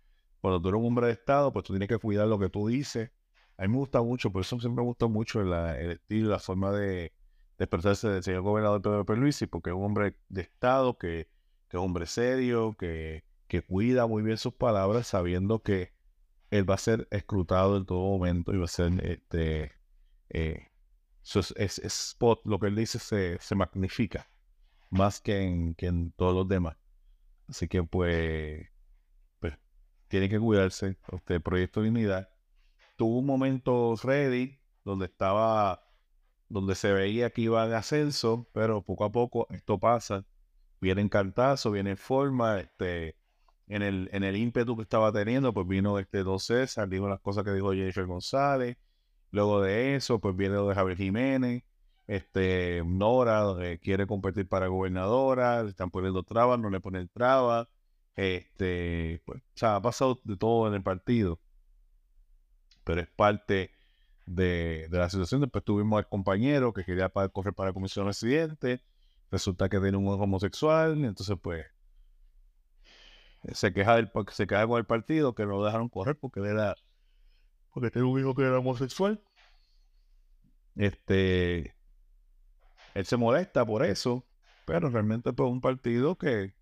Cuando 0.41 0.61
tú 0.63 0.69
eres 0.71 0.81
un 0.81 0.87
hombre 0.87 1.09
de 1.09 1.13
Estado, 1.13 1.53
pues 1.53 1.67
tú 1.67 1.75
tienes 1.75 1.89
que 1.89 1.99
cuidar 1.99 2.27
lo 2.29 2.39
que 2.39 2.49
tú 2.49 2.69
dices. 2.69 3.11
A 3.59 3.63
mí 3.65 3.69
me 3.69 3.77
gusta 3.77 4.01
mucho, 4.01 4.33
por 4.33 4.41
eso 4.41 4.59
siempre 4.59 4.83
me 4.83 4.89
gusta 4.89 5.07
mucho 5.07 5.43
el 5.43 5.91
estilo, 5.91 6.31
la 6.31 6.39
forma 6.39 6.73
de, 6.73 7.13
expresarse 7.59 8.09
del 8.09 8.23
señor 8.23 8.41
gobernador 8.41 8.81
Pedro 8.81 9.05
Perluisi, 9.05 9.47
porque 9.47 9.69
es 9.69 9.77
un 9.77 9.85
hombre 9.85 10.17
de 10.31 10.41
Estado, 10.41 10.97
que, 10.97 11.29
que 11.69 11.77
es 11.77 11.79
un 11.79 11.87
hombre 11.87 12.07
serio, 12.07 12.75
que, 12.79 13.23
que 13.51 13.63
cuida 13.63 14.07
muy 14.07 14.23
bien 14.23 14.39
sus 14.39 14.55
palabras, 14.55 15.09
sabiendo 15.09 15.63
que 15.63 15.93
él 16.51 16.69
va 16.69 16.75
a 16.77 16.79
ser 16.79 17.09
escrutado 17.11 17.77
en 17.77 17.85
todo 17.85 17.99
momento 17.99 18.55
y 18.55 18.59
va 18.59 18.65
a 18.65 18.69
ser 18.69 19.05
este 19.05 19.73
eh, 20.31 20.69
es, 21.57 21.79
spot, 21.79 22.43
lo 22.45 22.61
que 22.61 22.69
él 22.69 22.77
dice 22.77 22.99
se, 23.41 23.55
magnifica 23.57 24.31
más 24.91 25.21
que 25.21 25.43
en, 25.43 25.75
que 25.75 25.87
en 25.87 26.13
todos 26.13 26.35
los 26.35 26.49
demás. 26.49 26.77
Así 27.49 27.67
que 27.67 27.83
pues, 27.83 28.69
pues 29.41 29.59
tiene 30.09 30.29
que 30.29 30.39
cuidarse. 30.39 30.97
Este 31.13 31.41
Proyecto 31.41 31.83
de 31.83 31.89
Unidad 31.91 32.31
tuvo 32.97 33.19
un 33.19 33.27
momento 33.27 33.97
ready 34.03 34.61
donde 34.85 35.07
estaba, 35.07 35.83
donde 36.49 36.77
se 36.77 36.93
veía 36.93 37.31
que 37.31 37.43
iba 37.43 37.67
en 37.67 37.75
ascenso, 37.75 38.49
pero 38.53 38.83
poco 38.83 39.05
a 39.05 39.13
poco 39.13 39.49
esto 39.51 39.79
pasa. 39.81 40.25
Viene 40.81 41.01
en 41.03 41.09
cartazo, 41.09 41.73
viene 41.73 41.91
en 41.91 41.97
forma, 41.97 42.61
este, 42.61 43.20
en 43.71 43.83
el, 43.83 44.11
en 44.13 44.25
el 44.25 44.37
ímpetu 44.37 44.77
que 44.77 44.83
estaba 44.83 45.13
teniendo, 45.13 45.55
pues 45.55 45.67
vino 45.67 45.99
este 45.99 46.25
Don 46.25 46.41
César, 46.41 46.89
dijo 46.89 47.09
las 47.09 47.21
cosas 47.21 47.45
que 47.45 47.53
dijo 47.53 47.73
Jennifer 47.73 48.05
González. 48.05 48.77
Luego 49.31 49.63
de 49.63 49.95
eso, 49.97 50.21
pues 50.21 50.37
viene 50.37 50.57
lo 50.57 50.69
de 50.69 50.75
Javier 50.75 50.97
Jiménez. 50.99 51.63
Este, 52.09 52.83
Nora 52.85 53.45
eh, 53.61 53.79
quiere 53.81 54.07
competir 54.09 54.49
para 54.49 54.67
gobernadora, 54.67 55.63
le 55.63 55.71
están 55.71 55.91
poniendo 55.91 56.25
trabas, 56.25 56.59
no 56.59 56.69
le 56.69 56.81
ponen 56.81 57.09
trabas. 57.09 57.69
Este, 58.17 59.23
pues, 59.25 59.41
o 59.41 59.43
sea, 59.55 59.77
ha 59.77 59.83
pasado 59.83 60.21
de 60.25 60.37
todo 60.37 60.67
en 60.67 60.75
el 60.75 60.83
partido. 60.83 61.41
Pero 62.85 63.01
es 63.03 63.09
parte 63.09 63.71
de, 64.27 64.89
la 64.91 65.09
situación. 65.11 65.43
Después 65.43 65.65
tuvimos 65.65 65.99
al 65.99 66.09
compañero 66.09 66.73
que 66.73 66.85
quería 66.85 67.09
correr 67.09 67.55
para 67.55 67.71
la 67.71 67.75
comisión 67.75 68.07
residente. 68.07 68.83
Resulta 69.31 69.69
que 69.69 69.79
tiene 69.79 69.97
un 69.97 70.09
homosexual. 70.09 71.05
Entonces, 71.05 71.37
pues, 71.41 71.67
se 73.53 73.73
queja, 73.73 73.97
del, 73.97 74.11
se 74.33 74.47
queja 74.47 74.67
con 74.67 74.79
el 74.79 74.87
partido 74.87 75.35
que 75.35 75.45
no 75.45 75.59
lo 75.59 75.65
dejaron 75.65 75.89
correr 75.89 76.19
porque 76.19 76.41
era 76.41 76.75
porque 77.73 77.91
tenía 77.91 78.09
un 78.09 78.19
hijo 78.21 78.35
que 78.35 78.43
era 78.43 78.59
homosexual. 78.59 79.23
este, 80.77 81.77
él 82.95 83.05
se 83.07 83.17
molesta 83.17 83.65
por 83.67 83.85
eso, 83.85 84.27
pero 84.65 84.89
realmente 84.91 85.33
pues 85.33 85.51
un 85.51 85.61
partido 85.61 86.17
que, 86.19 86.55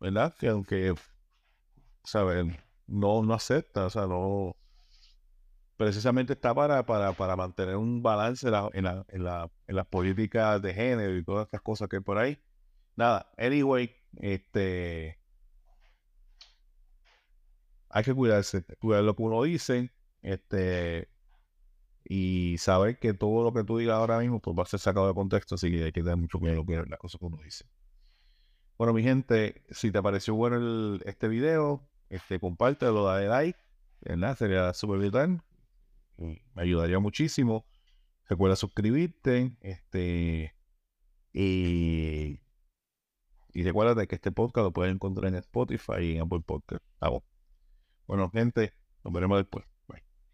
¿verdad? 0.00 0.34
Que 0.38 0.48
aunque, 0.48 0.94
¿sabes? 2.04 2.46
No, 2.86 3.22
no 3.22 3.34
acepta, 3.34 3.86
o 3.86 3.90
sea, 3.90 4.06
no, 4.06 4.56
precisamente 5.76 6.34
está 6.34 6.54
para, 6.54 6.84
para, 6.86 7.12
para 7.14 7.36
mantener 7.36 7.76
un 7.76 8.02
balance 8.02 8.46
en, 8.46 8.52
la, 8.52 8.70
en, 8.72 8.84
la, 8.84 9.06
en, 9.08 9.26
en 9.66 9.76
las 9.76 9.86
políticas 9.86 10.60
de 10.62 10.74
género 10.74 11.16
y 11.16 11.24
todas 11.24 11.46
estas 11.46 11.62
cosas 11.62 11.88
que 11.88 11.96
hay 11.96 12.02
por 12.02 12.18
ahí. 12.18 12.38
Nada, 12.96 13.30
anyway, 13.38 13.94
este, 14.18 15.18
hay 17.94 18.02
que 18.02 18.12
cuidarse, 18.12 18.64
cuidar 18.80 19.04
lo 19.04 19.14
que 19.14 19.22
uno 19.22 19.44
dice, 19.44 19.92
este, 20.20 21.08
y 22.04 22.58
saber 22.58 22.98
que 22.98 23.14
todo 23.14 23.44
lo 23.44 23.54
que 23.54 23.62
tú 23.62 23.78
digas 23.78 23.94
ahora 23.94 24.18
mismo 24.18 24.40
pues 24.40 24.58
va 24.58 24.64
a 24.64 24.66
ser 24.66 24.80
sacado 24.80 25.06
de 25.06 25.14
contexto, 25.14 25.54
así 25.54 25.70
que 25.70 25.84
hay 25.84 25.92
que 25.92 26.02
tener 26.02 26.16
mucho 26.16 26.40
cuidado 26.40 26.64
con 26.66 26.90
las 26.90 26.98
cosas 26.98 27.20
que 27.20 27.24
uno 27.24 27.38
dice. 27.44 27.66
Bueno, 28.76 28.92
mi 28.92 29.04
gente, 29.04 29.64
si 29.70 29.92
te 29.92 30.02
pareció 30.02 30.34
bueno 30.34 30.98
este 31.04 31.28
video, 31.28 31.88
este, 32.08 32.40
compártelo, 32.40 33.04
dale 33.04 33.28
like, 33.28 33.60
¿verdad? 34.00 34.36
Sería 34.36 34.74
súper 34.74 34.98
vital. 34.98 35.40
Me 36.16 36.42
ayudaría 36.56 36.98
muchísimo. 36.98 37.64
Recuerda 38.28 38.56
suscribirte, 38.56 39.56
este, 39.60 40.52
y, 41.32 42.40
y 43.52 43.62
recuerda 43.62 44.04
que 44.06 44.16
este 44.16 44.32
podcast 44.32 44.64
lo 44.64 44.72
puedes 44.72 44.92
encontrar 44.92 45.28
en 45.28 45.36
Spotify 45.36 46.00
y 46.00 46.16
en 46.16 46.22
Apple 46.22 46.40
Podcast. 46.44 46.82
Bueno, 48.06 48.30
gente, 48.30 48.72
nos 49.04 49.12
veremos 49.12 49.38
después. 49.38 49.64